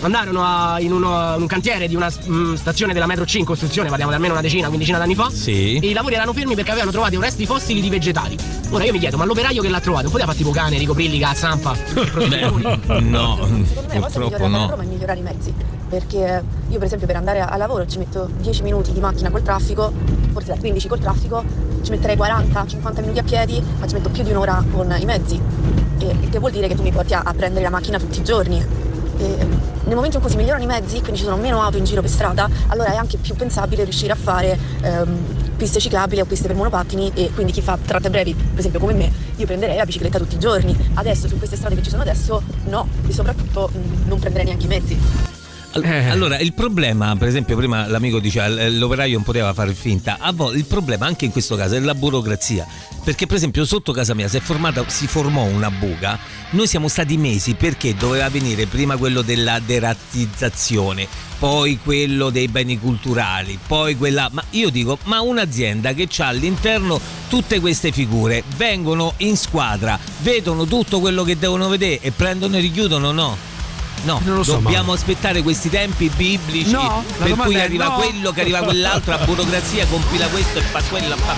[0.00, 3.44] Andarono a- in, uno- in un cantiere di una mm, stazione della metro C in
[3.44, 5.28] costruzione, parliamo di almeno una decina, quindicina d'anni fa.
[5.30, 5.78] Sì.
[5.78, 8.36] E i lavori erano fermi perché avevano trovato resti fossili di vegetali.
[8.70, 11.34] Ora io mi chiedo, ma l'operaio che l'ha trovato, non poteva fare tipo cane, la
[11.34, 11.74] zampa?
[12.28, 14.68] Beh, no, Secondo me la cosa purtroppo a no.
[14.70, 15.52] Roma è migliorare i mezzi,
[15.88, 19.42] perché io per esempio per andare a lavoro ci metto 10 minuti di macchina col
[19.42, 19.92] traffico,
[20.32, 21.42] forse da 15 col traffico,
[21.82, 25.40] ci metterei 40-50 minuti a piedi, ma ci metto più di un'ora con i mezzi,
[25.98, 28.20] e, il che vuol dire che tu mi porti a, a prendere la macchina tutti
[28.20, 28.86] i giorni.
[29.18, 29.46] E
[29.84, 32.00] nel momento in cui si migliorano i mezzi, quindi ci sono meno auto in giro
[32.00, 36.46] per strada, allora è anche più pensabile riuscire a fare ehm, piste ciclabili o piste
[36.46, 39.84] per monopattini e quindi chi fa tratte brevi, per esempio come me, io prenderei la
[39.84, 40.76] bicicletta tutti i giorni.
[40.94, 44.66] Adesso su queste strade che ci sono adesso no, e soprattutto mh, non prenderei neanche
[44.66, 45.27] i mezzi.
[45.84, 50.18] All- Allora, il problema, per esempio, prima l'amico diceva l- l'operaio non poteva fare finta.
[50.54, 52.66] Il problema anche in questo caso è la burocrazia.
[53.04, 56.18] Perché, per esempio, sotto casa mia si, formata, si formò una buca.
[56.50, 61.06] Noi siamo stati mesi perché doveva venire prima quello della derattizzazione,
[61.38, 64.28] poi quello dei beni culturali, poi quella.
[64.32, 70.64] Ma io dico, ma un'azienda che ha all'interno tutte queste figure vengono in squadra, vedono
[70.66, 73.36] tutto quello che devono vedere e prendono e richiudono, no?
[74.04, 77.94] No, Non lo so, dobbiamo aspettare questi tempi biblici No, per cui arriva no.
[77.96, 81.16] quello che arriva quell'altro, la burocrazia compila questo e fa quello.
[81.16, 81.36] fa-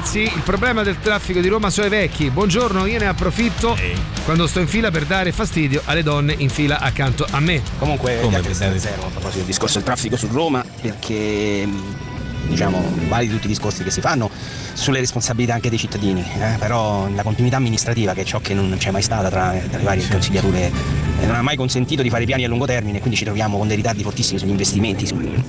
[0.00, 2.30] Ragazzi, il problema del traffico di Roma sono i vecchi.
[2.30, 3.76] Buongiorno, io ne approfitto
[4.24, 7.60] quando sto in fila per dare fastidio alle donne in fila accanto a me.
[7.78, 12.48] Comunque, Come Come per zero a proposito del discorso del traffico su Roma, perché mh,
[12.48, 14.30] diciamo validi tutti i discorsi che si fanno
[14.72, 18.74] sulle responsabilità anche dei cittadini, eh, però la continuità amministrativa, che è ciò che non
[18.78, 20.72] c'è mai stata tra, tra le varie consigliature,
[21.20, 23.66] eh, non ha mai consentito di fare piani a lungo termine, quindi ci troviamo con
[23.66, 25.04] dei ritardi fortissimi sugli investimenti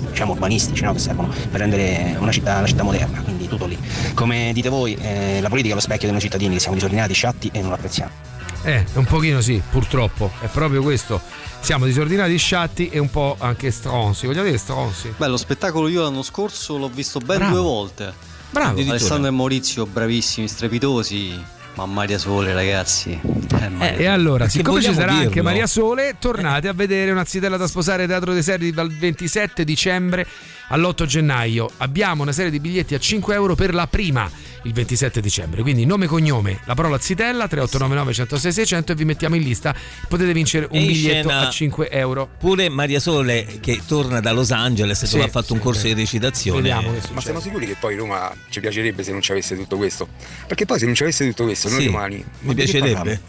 [0.09, 3.40] diciamo, urbanistici no, che servono per rendere una città, una città moderna, quindi.
[4.13, 7.13] Come dite voi, eh, la politica è lo specchio dei noi cittadini, che siamo disordinati,
[7.13, 8.11] sciatti e non apprezziamo.
[8.63, 10.31] Eh, un pochino sì, purtroppo.
[10.39, 11.19] È proprio questo.
[11.61, 14.25] Siamo disordinati, sciatti e un po' anche stronzi.
[14.25, 15.13] Vogliamo dire stronzi?
[15.17, 17.53] Beh, lo spettacolo io l'anno scorso l'ho visto ben Bravo.
[17.53, 18.13] due volte.
[18.51, 18.79] Bravo.
[18.79, 21.43] Alessandro e Maurizio, bravissimi, strepitosi.
[21.75, 23.11] Ma Maria Sole, ragazzi.
[23.11, 25.43] Eh, Maria E allora, siccome ci sarà anche dirlo?
[25.43, 30.27] Maria Sole, tornate a vedere una zitella da sposare Teatro dei Serri dal 27 dicembre
[30.67, 31.69] all'8 gennaio.
[31.77, 34.29] Abbiamo una serie di biglietti a 5 euro per la prima
[34.63, 35.61] il 27 dicembre.
[35.61, 39.73] Quindi nome e cognome, la parola zitella 3899 106 600 e vi mettiamo in lista.
[40.07, 42.29] Potete vincere un E biglietto a 5 euro.
[42.37, 45.81] Pure Maria Sole che torna da Los Angeles Sì, dove ha fatto un sì, corso
[45.81, 45.87] sì.
[45.93, 46.61] di recitazione.
[46.61, 49.77] Vediamo che Ma siamo sicuri che poi Roma ci piacerebbe se non ci avesse tutto
[49.77, 50.07] questo?
[50.47, 52.23] Perché poi se non ci avesse tutto questo, noi domani.
[52.41, 53.21] mi piacerebbe.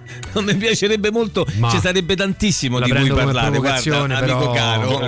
[0.32, 3.24] Non mi piacerebbe molto, Ma- ci sarebbe tantissimo La di cui parlare.
[3.32, 4.98] Guarda, provocazione, amico però- caro.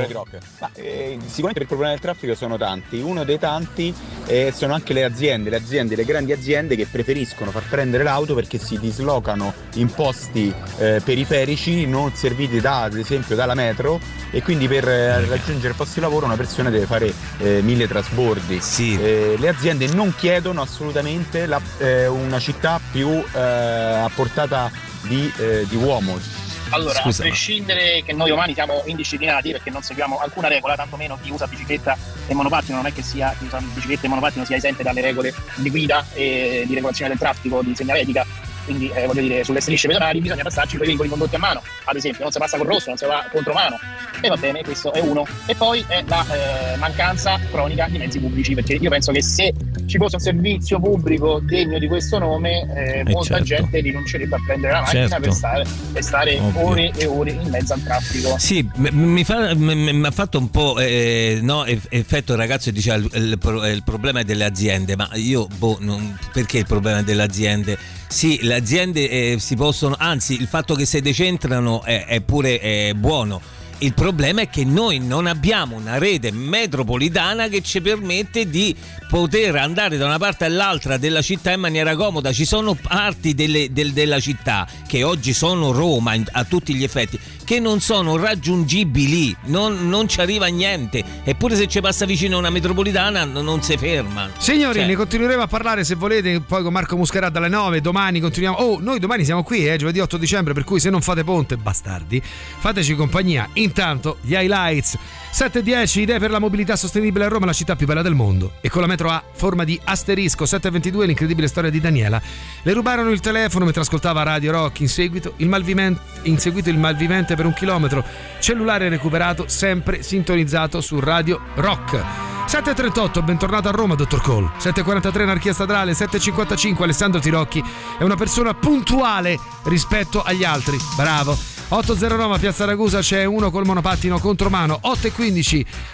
[0.59, 2.99] Ma, eh, sicuramente il problema del traffico sono tanti.
[2.99, 3.95] Uno dei tanti
[4.27, 8.35] eh, sono anche le aziende, le aziende, le grandi aziende che preferiscono far prendere l'auto
[8.35, 13.99] perché si dislocano in posti eh, periferici non serviti da, ad esempio dalla metro
[14.31, 17.89] e quindi per eh, raggiungere il posto di lavoro una persona deve fare eh, mille
[17.89, 18.61] trasbordi.
[19.01, 24.71] Eh, le aziende non chiedono assolutamente la- eh, una città più eh, a portata
[25.03, 25.31] di,
[25.69, 26.42] di uomo.
[26.73, 31.19] Allora, Scusa, a prescindere che noi umani siamo indisciplinati perché non seguiamo alcuna regola, tantomeno
[31.21, 31.97] chi usa bicicletta
[32.27, 35.35] e monopattino non è che sia chi usa bicicletta e monopattino sia esente dalle regole
[35.57, 38.25] di guida e di regolazione del traffico, di segnaletica.
[38.65, 41.63] Quindi eh, voglio dire, sulle strisce pedonali bisogna passarci con i vincoli condotti a mano,
[41.85, 43.79] ad esempio, non si passa col rosso, non si va contro mano.
[44.21, 45.27] E va bene, questo è uno.
[45.47, 46.25] E poi è la
[46.73, 49.53] eh, mancanza cronica di mezzi pubblici, perché io penso che se
[49.87, 53.45] ci fosse un servizio pubblico degno di questo nome, eh, molta certo.
[53.45, 55.23] gente rinuncerebbe a prendere la macchina Certo.
[55.23, 58.37] per stare, per stare ore e ore in mezzo al traffico.
[58.39, 62.39] Sì, mi, fa- m- m- mi ha fatto un po' eh, no, eff- effetto il
[62.39, 66.59] ragazzo che diceva il, il il problema è delle aziende, ma io, boh, non- perché
[66.59, 67.77] il problema è delle aziende?
[68.09, 72.61] Sì, le aziende eh, si possono, anzi il fatto che si decentrano è, è pure
[72.61, 73.41] eh, buono.
[73.83, 78.77] Il problema è che noi non abbiamo una rete metropolitana che ci permette di
[79.09, 82.33] poter andare da una parte all'altra della città in maniera comoda.
[82.33, 87.19] Ci sono parti delle- del- della città che oggi sono Roma a tutti gli effetti
[87.45, 91.03] che non sono raggiungibili, non, non ci arriva niente.
[91.25, 94.31] Eppure se ci passa vicino una metropolitana non si ferma.
[94.39, 97.81] Signori, Cioè, ne continueremo a parlare se volete poi con Marco Muscarà alle 9.
[97.81, 98.57] Domani continuiamo.
[98.57, 100.55] Oh, noi domani siamo qui, eh, giovedì 8 dicembre.
[100.55, 103.49] Per cui se non fate ponte, bastardi, fateci compagnia.
[103.55, 104.97] Intanto, gli highlights
[105.33, 108.53] 7.10 idee per la mobilità sostenibile a Roma, la città più bella del mondo.
[108.61, 112.21] E con la metro A, forma di asterisco 7.22, l'incredibile storia di Daniela.
[112.63, 114.81] Le rubarono il telefono mentre ascoltava Radio Rock.
[114.81, 118.05] In seguito il, malvimen- in seguito il malvivente per un chilometro.
[118.41, 122.05] Cellulare recuperato, sempre sintonizzato su Radio Rock.
[122.47, 124.51] 7.38, bentornato a Roma, dottor Cole.
[124.59, 125.93] 7.43, anarchia stradale.
[125.93, 127.65] 7.55, Alessandro Tirocchi
[127.99, 130.77] è una persona puntuale rispetto agli altri.
[130.95, 131.39] Bravo.
[131.73, 134.79] 8.09, Piazza Ragusa c'è uno col monopattino contromano.
[134.83, 135.22] 8.15,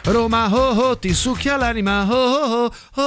[0.04, 2.06] Roma, oh oh, ti succhia l'anima.
[2.08, 3.02] Oh oh oh,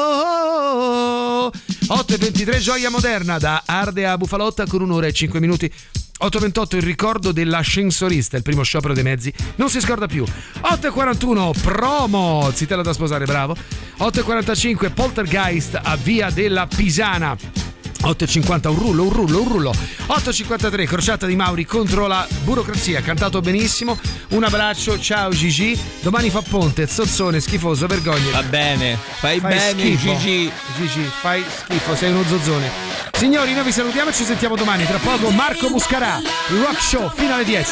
[1.48, 1.52] oh.
[1.88, 5.72] 8.23, Gioia Moderna da Arde a Bufalotta con un'ora e 5 minuti.
[6.22, 10.24] 8.28 il ricordo dell'ascensorista, il primo sciopero dei mezzi, non si scorda più.
[10.24, 13.56] 8.41 promo, zitella da sposare, bravo.
[13.98, 17.71] 8.45 poltergeist a Via della Pisana.
[18.02, 19.74] 8.50 un rullo, un rullo, un rullo.
[20.08, 23.98] 8.53 crociata di Mauri contro la burocrazia, cantato benissimo.
[24.30, 25.80] Un abbraccio, ciao Gigi.
[26.02, 28.32] Domani fa ponte, zozzone, schifoso, vergogna.
[28.32, 30.18] Va bene, fai, bene schifo.
[30.18, 30.52] Gigi.
[30.78, 32.70] Gigi, fai schifo, sei uno zozzone.
[33.14, 34.86] Signori, noi vi salutiamo e ci sentiamo domani.
[34.86, 36.20] Tra poco Marco Muscarà,
[36.50, 37.72] rock show fino alle 10.